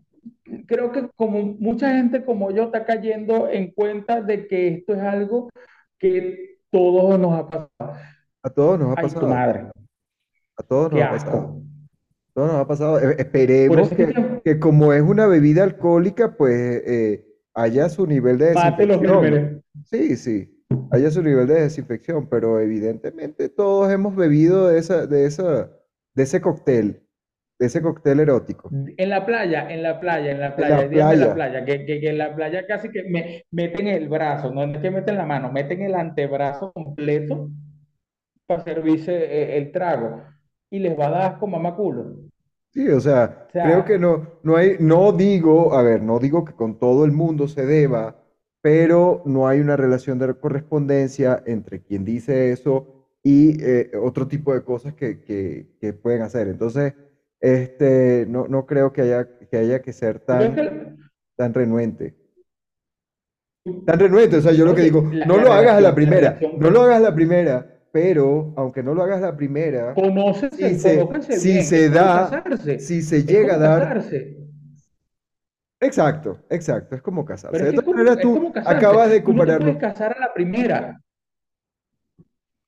creo 0.67 0.93
que 0.93 1.09
como 1.17 1.43
mucha 1.61 1.91
gente 1.95 2.25
como 2.25 2.51
yo 2.53 2.65
está 2.65 2.85
cayendo 2.85 3.49
en 3.51 3.73
cuenta 3.73 4.21
de 4.23 4.47
que 4.49 4.69
esto 4.69 4.95
es 4.95 5.03
algo 5.03 5.51
que 5.99 6.59
todos 6.71 7.19
nos 7.19 7.35
ha 7.39 7.47
pasado. 7.51 7.95
a 8.43 8.49
todos 8.51 8.79
nos 8.79 8.93
ha 8.93 8.97
Ay, 8.97 9.07
tu 9.19 9.27
pasado, 9.27 9.27
madre, 9.27 9.71
a 10.57 10.63
todos 10.63 10.91
qué 10.91 11.03
nos 11.03 11.05
ha 11.05 11.09
pasado, 11.09 11.39
asco. 11.39 11.63
a 12.31 12.33
todos 12.35 12.53
nos 12.53 12.61
ha 12.63 12.69
pasado. 12.69 13.01
E- 13.01 13.17
Esperemos 13.19 13.93
es 13.93 13.97
que 13.97 14.07
que, 14.15 14.43
que 14.45 14.61
como 14.61 14.93
es 14.93 15.03
una 15.03 15.27
bebida 15.27 15.65
alcohólica, 15.65 16.37
pues 16.37 16.83
eh, 16.87 17.27
haya 17.55 17.89
su 17.89 18.07
nivel 18.07 18.39
de 18.39 18.87
los 18.87 19.01
desinfección. 19.01 19.01
gérmenes. 19.01 19.63
Sí, 19.85 20.17
sí, 20.17 20.56
haya 20.91 21.11
su 21.11 21.23
nivel 21.23 21.47
de 21.47 21.63
desinfección, 21.63 22.29
pero 22.29 22.61
evidentemente 22.61 23.49
todos 23.49 23.93
hemos 23.93 24.17
bebido 24.17 24.69
de 24.69 24.79
esa, 24.79 25.07
de 25.07 25.27
esa, 25.27 25.71
de 26.15 26.23
ese 26.23 26.41
cóctel, 26.41 27.03
de 27.59 27.67
ese 27.67 27.83
cóctel 27.83 28.21
erótico. 28.21 28.77
En 28.99 29.11
la 29.11 29.25
playa, 29.27 29.71
en 29.73 29.83
la 29.83 30.01
playa, 30.01 30.31
en 30.33 30.41
la 30.41 30.55
En 30.57 30.57
playa, 30.57 30.77
la 30.77 30.89
en 30.91 31.19
la 31.21 31.33
playa, 31.33 31.35
playa, 31.35 31.65
que, 31.65 31.85
que, 31.87 32.01
que 32.01 32.11
en 32.11 32.19
la 32.19 32.35
playa 32.35 32.67
casi 32.67 32.91
que 32.91 33.05
me 33.05 33.45
meten 33.51 33.89
el 33.89 34.09
brazo, 34.09 34.51
no 34.53 34.65
es 34.65 34.79
que 34.79 34.91
meten 34.91 35.17
la 35.17 35.25
mano, 35.27 35.51
meten 35.53 35.83
el 35.83 35.95
antebrazo 35.95 36.73
completo 36.73 37.51
para 38.47 38.65
servirse 38.65 39.13
eh, 39.15 39.59
el 39.59 39.73
trago 39.73 40.23
y 40.71 40.79
les 40.81 40.99
va 40.99 41.07
a 41.09 41.11
dar 41.11 41.33
asco 41.35 41.47
mamaculo. 41.47 42.17
sí, 42.73 42.89
o 42.89 43.01
sea, 43.01 43.49
O 43.49 43.51
creo 43.61 43.85
que 43.85 43.99
sea, 43.99 43.99
no, 43.99 44.29
no 44.43 44.57
hay, 44.57 44.77
no 44.81 45.13
digo, 45.13 45.75
a 45.75 45.83
ver, 45.83 46.03
no 46.03 46.19
digo 46.19 46.45
que 46.45 46.55
con 46.55 46.79
todo 46.79 47.05
el 47.05 47.13
mundo 47.13 47.49
se 47.49 47.65
deba, 47.67 48.17
pero 48.67 49.23
no 49.25 49.47
hay 49.47 49.61
una 49.61 49.77
relación 49.77 50.19
de 50.19 50.35
correspondencia 50.35 51.41
entre 51.47 51.85
quien 51.85 52.05
dice 52.05 52.51
eso 52.51 53.07
y 53.23 53.63
eh, 53.63 53.93
otro 54.03 54.27
tipo 54.27 54.53
de 54.53 54.65
cosas 54.65 54.93
que, 54.93 55.21
que, 55.21 55.69
que 55.81 55.93
pueden 55.93 56.23
hacer. 56.23 56.49
Entonces, 56.49 56.95
este, 57.39 58.27
no, 58.29 58.49
no 58.49 58.67
creo 58.67 58.93
que 58.93 59.03
haya, 59.03 59.29
que 59.49 59.57
haya 59.57 59.83
que 59.83 59.93
ser 59.93 60.19
¿tú 60.19 60.25
crees 60.27 60.57
tan, 60.57 60.99
tan 61.37 61.55
renuente. 61.55 62.17
tan 63.87 64.01
renuente. 64.01 64.39
O 64.39 64.43
sea, 64.43 64.51
yo 64.51 64.65
lo 64.65 64.75
que 64.75 64.83
digo, 64.83 65.01
no 65.29 65.37
lo 65.37 65.53
hagas 65.53 65.77
a 65.77 65.81
la 65.81 65.95
primera, 65.95 66.37
no 66.59 66.69
lo 66.69 66.83
hagas 66.83 66.97
a 66.97 67.01
la 67.03 67.15
primera, 67.15 67.85
pero 67.93 68.53
aunque 68.57 68.83
no 68.83 68.95
lo 68.95 69.05
hagas 69.05 69.23
a 69.23 69.27
la 69.27 69.37
primera, 69.37 69.95
si 70.51 70.75
se, 70.75 71.07
si 71.39 71.79
bien, 71.79 71.93
da, 71.93 72.43
si 72.81 73.01
se 73.03 73.23
llega 73.23 73.55
a 73.55 73.59
dar. 73.59 74.05
Exacto, 75.81 76.45
exacto, 76.51 76.95
es 76.97 77.03
como 77.03 77.25
casarse. 77.25 77.51
Pero 77.51 77.65
De 77.67 77.71
es 77.71 77.75
todas 77.75 77.89
maneras, 77.89 78.19
tú 78.21 78.53
acabas 78.65 79.11
de 79.11 79.21
Tú 79.23 79.33
no 79.35 79.45
te 79.45 79.53
puedes 79.55 79.77
compararlo. 79.77 79.79
casar 79.79 80.17
a 80.17 80.21
la 80.21 80.33
primera. 80.35 81.01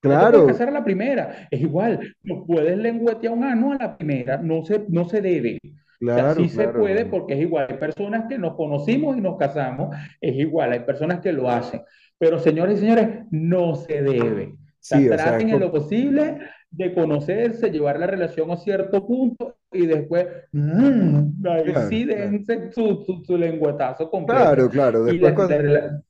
No 0.02 0.16
te 0.16 0.26
puedes 0.26 0.44
Claro, 0.44 0.46
casar 0.46 0.68
a 0.68 0.70
la 0.72 0.84
primera. 0.84 1.48
Es 1.50 1.60
igual, 1.60 2.14
no 2.22 2.44
puedes 2.46 2.76
lengüetear 2.78 3.32
un 3.32 3.44
ano 3.44 3.72
a 3.72 3.76
la 3.76 3.96
primera. 3.98 4.38
No 4.38 4.64
se, 4.64 4.84
no 4.88 5.04
se 5.08 5.20
debe. 5.20 5.58
O 5.64 6.12
sea, 6.12 6.24
claro, 6.24 6.34
sí 6.34 6.48
se 6.48 6.68
puede 6.68 7.04
no. 7.04 7.10
porque 7.10 7.34
es 7.34 7.40
igual. 7.40 7.66
Hay 7.70 7.76
personas 7.78 8.26
que 8.28 8.38
nos 8.38 8.54
conocimos 8.56 9.16
y 9.16 9.20
nos 9.20 9.36
casamos. 9.36 9.94
Es 10.20 10.34
igual. 10.36 10.72
Hay 10.72 10.80
personas 10.80 11.20
que 11.20 11.32
lo 11.32 11.50
hacen. 11.50 11.82
Pero 12.18 12.38
señores 12.38 12.78
y 12.78 12.80
señores, 12.80 13.08
no 13.30 13.74
se 13.76 14.02
debe. 14.02 14.54
O 14.54 14.58
sea, 14.80 15.00
Sí, 15.00 15.08
o 15.10 15.14
sea, 15.18 15.38
es 15.38 15.46
traten 15.46 15.50
en 15.50 15.60
lo 15.60 15.70
posible 15.72 16.38
de 16.70 16.94
conocerse, 16.94 17.70
llevar 17.70 17.98
la 17.98 18.06
relación 18.06 18.50
a 18.50 18.56
cierto 18.56 19.06
punto 19.06 19.56
y 19.72 19.86
después, 19.86 20.26
mm, 20.52 21.46
ahí 21.46 21.64
claro, 21.64 21.88
sí 21.88 22.06
claro. 22.06 22.72
su, 22.72 23.04
su, 23.04 23.24
su 23.24 23.36
lengüetazo 23.38 24.10
completo. 24.10 24.40
Claro, 24.42 24.68
claro. 24.70 25.08
Y 25.08 25.18
Después 25.18 25.30
la, 25.30 25.34
cuando, 25.34 25.54
la, 25.56 25.62
rela- 25.62 26.04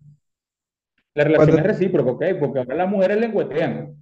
la 1.15 1.25
relación 1.25 1.37
cuando, 1.37 1.57
es 1.59 1.63
recíproca, 1.63 2.11
¿ok? 2.13 2.25
Porque 2.41 2.59
ahora 2.61 2.75
las 2.77 2.89
mujeres 2.89 3.21
lengüetean. 3.21 3.97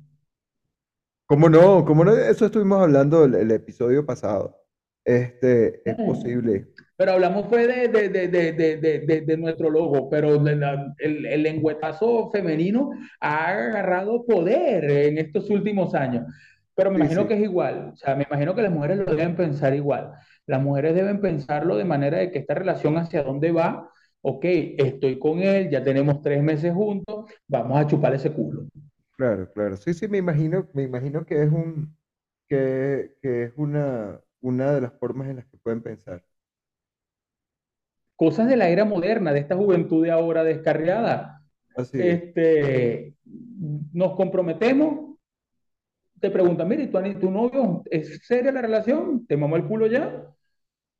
¿cómo 1.26 1.48
no? 1.48 1.84
¿Cómo 1.84 2.04
no? 2.04 2.16
Eso 2.16 2.46
estuvimos 2.46 2.80
hablando 2.80 3.24
el, 3.24 3.34
el 3.34 3.50
episodio 3.50 4.04
pasado. 4.06 4.56
Este, 5.04 5.88
es 5.88 5.98
No. 5.98 6.06
posible. 6.06 6.68
Pero 6.96 7.12
hablamos 7.12 7.46
fue 7.48 7.66
de, 7.66 7.88
de, 7.88 8.08
de, 8.08 8.28
de, 8.28 9.20
de, 9.22 9.36
nuestro 9.36 9.68
logo, 9.70 10.08
pero 10.08 10.40
la- 10.42 10.94
el, 10.98 11.26
el 11.26 11.42
lengüetazo 11.42 12.30
femenino 12.30 12.90
ha 13.20 13.48
agarrado 13.48 14.24
poder 14.24 14.84
en 14.90 15.18
estos 15.18 15.50
últimos 15.50 15.94
años. 15.94 16.24
Pero 16.74 16.90
me 16.90 16.96
Sí, 16.96 17.06
imagino 17.06 17.26
sí, 17.26 17.26
que 17.26 17.34
es 17.34 17.40
igual, 17.40 17.90
o 17.94 17.96
sea, 17.96 18.14
me 18.14 18.24
imagino 18.28 18.54
que 18.54 18.62
las 18.62 18.72
mujeres 18.72 18.98
lo 18.98 19.04
deben 19.06 19.34
pensar 19.36 19.74
igual. 19.74 20.12
Las 20.46 20.62
mujeres 20.62 20.94
deben 20.94 21.20
pensarlo 21.20 21.76
de 21.76 21.84
manera 21.84 22.18
de 22.18 22.30
que 22.30 22.38
esta 22.40 22.54
relación 22.54 22.98
hacia 22.98 23.22
dónde 23.22 23.50
va, 23.52 23.90
ok, 24.20 24.44
estoy 24.78 25.18
con 25.18 25.40
él, 25.40 25.70
ya 25.70 25.82
tenemos 25.82 26.20
tres 26.22 26.42
meses 26.42 26.72
juntos, 26.74 27.26
vamos 27.48 27.78
a 27.78 27.86
chupar 27.86 28.14
ese 28.14 28.30
culo. 28.32 28.66
claro, 29.16 29.50
claro. 29.52 29.76
Sí, 29.76 29.94
sí, 29.94 30.08
me 30.08 30.18
imagino, 30.18 30.68
me 30.74 30.82
imagino 30.84 31.24
que 31.26 31.42
es 31.42 31.50
un, 31.50 31.96
que, 32.48 33.14
que 33.22 33.44
es 33.44 33.52
una, 33.56 34.20
una 34.40 34.72
de 34.74 34.80
las 34.82 34.92
formas 34.98 35.28
en 35.28 35.36
las 35.36 35.46
que 35.46 35.58
pueden 35.58 35.82
pensar. 35.82 36.24
Cosas 38.16 38.48
de 38.48 38.56
la 38.56 38.68
era 38.68 38.84
moderna, 38.84 39.32
de 39.32 39.40
esta 39.40 39.56
juventud 39.56 40.02
de 40.04 40.10
ahora 40.10 40.42
descarriada. 40.42 41.42
Así 41.76 42.00
es. 42.00 42.22
Este, 42.22 43.14
nos 43.92 44.14
comprometemos, 44.16 45.16
te 46.20 46.30
preguntan, 46.30 46.68
mire, 46.68 46.84
¿y 46.84 47.14
tu, 47.14 47.30
novio 47.30 47.82
es 47.90 48.20
seria 48.26 48.50
la 48.52 48.62
relación? 48.62 49.26
¿Te 49.26 49.36
mamó 49.36 49.56
el 49.56 49.66
culo 49.66 49.86
ya? 49.86 50.26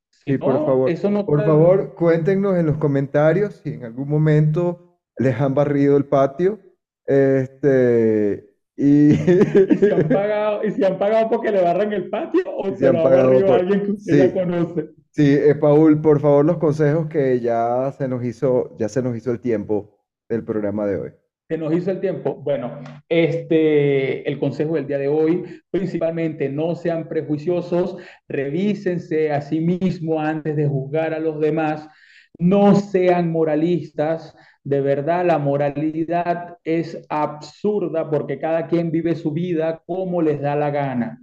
Si 0.09 0.31
Sí, 0.33 0.37
por 0.37 0.53
no, 0.53 0.65
favor, 0.65 0.89
eso 0.89 1.09
no 1.09 1.25
por 1.25 1.39
trae- 1.39 1.47
favor, 1.47 1.95
cuéntenos 1.95 2.57
en 2.57 2.65
los 2.67 2.77
comentarios 2.77 3.55
si 3.63 3.69
en 3.73 3.85
algún 3.85 4.09
momento 4.09 4.99
les 5.17 5.39
han 5.39 5.55
barrido 5.55 5.97
el 5.97 6.05
patio. 6.05 6.59
Este, 7.05 8.49
y, 8.75 9.13
y 9.69 9.77
si 9.77 9.89
han 9.91 10.07
pagado, 10.11 10.61
y 10.65 10.83
han 10.83 10.99
pagado 10.99 11.29
porque 11.29 11.51
le 11.51 11.61
barran 11.61 11.93
el 11.93 12.09
patio 12.09 12.43
o 12.45 12.75
se 12.75 12.87
han 12.87 12.93
lo 12.93 12.99
ha 12.99 13.03
barrido 13.03 13.47
por... 13.47 13.59
alguien 13.59 13.83
que 13.85 13.91
usted 13.91 14.27
Sí, 14.27 14.33
conoce. 14.33 14.89
Sí, 15.17 15.33
eh, 15.33 15.55
Paul, 15.55 15.99
por 15.99 16.21
favor, 16.21 16.45
los 16.45 16.57
consejos 16.57 17.07
que 17.07 17.39
ya 17.39 17.91
se 17.97 18.07
nos 18.07 18.23
hizo, 18.23 18.77
ya 18.77 18.87
se 18.87 19.01
nos 19.01 19.17
hizo 19.17 19.31
el 19.31 19.39
tiempo 19.39 19.97
del 20.29 20.43
programa 20.43 20.85
de 20.85 20.97
hoy. 20.97 21.11
Se 21.49 21.57
nos 21.57 21.73
hizo 21.73 21.89
el 21.91 21.99
tiempo. 21.99 22.35
Bueno, 22.35 22.79
este, 23.09 24.29
el 24.29 24.37
consejo 24.37 24.75
del 24.75 24.85
día 24.85 24.99
de 24.99 25.07
hoy, 25.07 25.61
principalmente 25.71 26.49
no 26.49 26.75
sean 26.75 27.07
prejuiciosos, 27.07 27.97
revísense 28.27 29.31
a 29.31 29.41
sí 29.41 29.59
mismos 29.59 30.23
antes 30.23 30.55
de 30.55 30.67
juzgar 30.67 31.13
a 31.13 31.19
los 31.19 31.39
demás, 31.39 31.89
no 32.37 32.75
sean 32.75 33.31
moralistas. 33.31 34.35
De 34.63 34.81
verdad, 34.81 35.25
la 35.25 35.39
moralidad 35.39 36.57
es 36.63 37.01
absurda 37.09 38.09
porque 38.09 38.39
cada 38.39 38.67
quien 38.67 38.91
vive 38.91 39.15
su 39.15 39.31
vida 39.31 39.81
como 39.85 40.21
les 40.21 40.41
da 40.41 40.55
la 40.55 40.69
gana. 40.69 41.19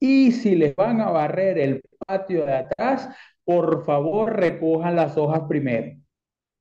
Y 0.00 0.32
si 0.32 0.56
les 0.56 0.74
van 0.74 1.00
a 1.00 1.10
barrer 1.10 1.58
el 1.58 1.82
patio 2.06 2.46
de 2.46 2.54
atrás, 2.54 3.10
por 3.50 3.84
favor 3.84 4.32
recojan 4.36 4.96
las 4.96 5.16
hojas 5.16 5.42
primero. 5.48 5.96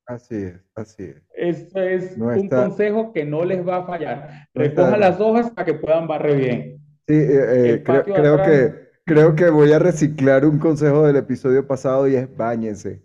Así 0.05 0.35
es, 0.35 0.61
así 0.75 1.03
es. 1.03 1.23
Eso 1.33 1.79
es 1.81 2.17
No 2.17 2.27
un 2.27 2.35
está, 2.35 2.63
consejo 2.63 3.11
que 3.13 3.25
no 3.25 3.43
les 3.45 3.67
va 3.67 3.77
a 3.77 3.85
fallar. 3.87 4.47
no 4.53 4.63
de 4.63 4.67
Recojan 4.67 4.99
las 4.99 5.19
hojas 5.19 5.49
para 5.51 5.65
que 5.65 5.73
puedan 5.75 6.07
barrer 6.07 6.37
bien. 6.37 6.81
Sí, 7.07 7.13
eh, 7.15 7.73
eh, 7.75 7.83
creo, 7.83 8.03
creo 8.13 8.33
atrás, 8.35 8.49
que, 8.71 8.89
creo 9.05 9.35
que 9.35 9.49
voy 9.49 9.71
a 9.73 9.79
reciclar 9.79 10.45
un 10.45 10.59
consejo 10.59 11.05
del 11.07 11.15
episodio 11.17 11.65
pasado 11.67 12.07
y 12.07 12.15
es 12.15 12.33
báñense. 12.35 13.03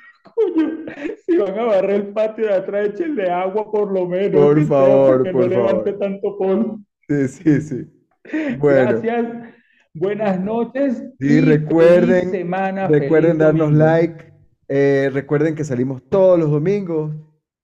coño, 0.34 0.66
si 1.24 1.36
van 1.38 1.58
a 1.58 1.64
barrer 1.64 1.90
el 2.00 2.12
patio 2.12 2.46
de 2.46 2.54
atrás, 2.54 2.88
échenle 2.88 3.30
agua 3.30 3.70
por 3.70 3.92
lo 3.92 4.06
menos, 4.06 4.40
Por 4.40 4.64
favor, 4.66 5.16
porque 5.16 5.32
no 5.32 5.38
por 5.40 5.48
levante 5.48 5.92
favor. 5.92 5.98
tanto 5.98 6.38
polvo. 6.38 6.80
Sí, 7.08 7.28
sí, 7.28 7.60
sí. 7.60 8.08
Bueno, 8.58 9.02
Gracias, 9.02 9.26
buenas 9.94 10.40
noches 10.40 11.04
sí, 11.20 11.26
y 11.26 11.40
recuerden, 11.40 12.30
semana, 12.30 12.88
recuerden 12.88 13.38
darnos 13.38 13.68
domingo. 13.68 13.84
like, 13.84 14.32
eh, 14.68 15.10
recuerden 15.12 15.54
que 15.54 15.64
salimos 15.64 16.02
todos 16.08 16.38
los 16.38 16.50
domingos, 16.50 17.14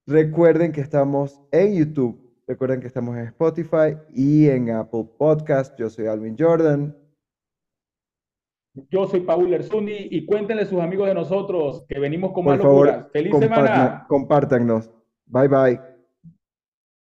recuerden 0.07 0.73
que 0.73 0.81
estamos 0.81 1.41
en 1.53 1.75
YouTube, 1.75 2.21
recuerden 2.47 2.81
que 2.81 2.87
estamos 2.87 3.17
en 3.17 3.25
Spotify 3.25 3.97
y 4.11 4.49
en 4.49 4.71
Apple 4.71 5.07
Podcast. 5.19 5.79
Yo 5.79 5.89
soy 5.89 6.07
Alvin 6.07 6.37
Jordan. 6.39 6.97
Yo 8.91 9.07
soy 9.07 9.21
Paul 9.21 9.53
Erzuni 9.53 10.09
y 10.11 10.25
cuéntenle 10.25 10.63
a 10.63 10.67
sus 10.67 10.81
amigos 10.81 11.09
de 11.09 11.15
nosotros 11.15 11.85
que 11.89 11.99
venimos 11.99 12.33
con 12.33 12.45
más 12.45 12.59
Por 12.59 12.67
favor, 12.67 12.87
locuras. 12.87 13.13
¡Feliz 13.13 13.37
semana! 13.39 14.07
compártanos. 14.09 14.91
Bye 15.27 15.49
bye. 15.49 15.81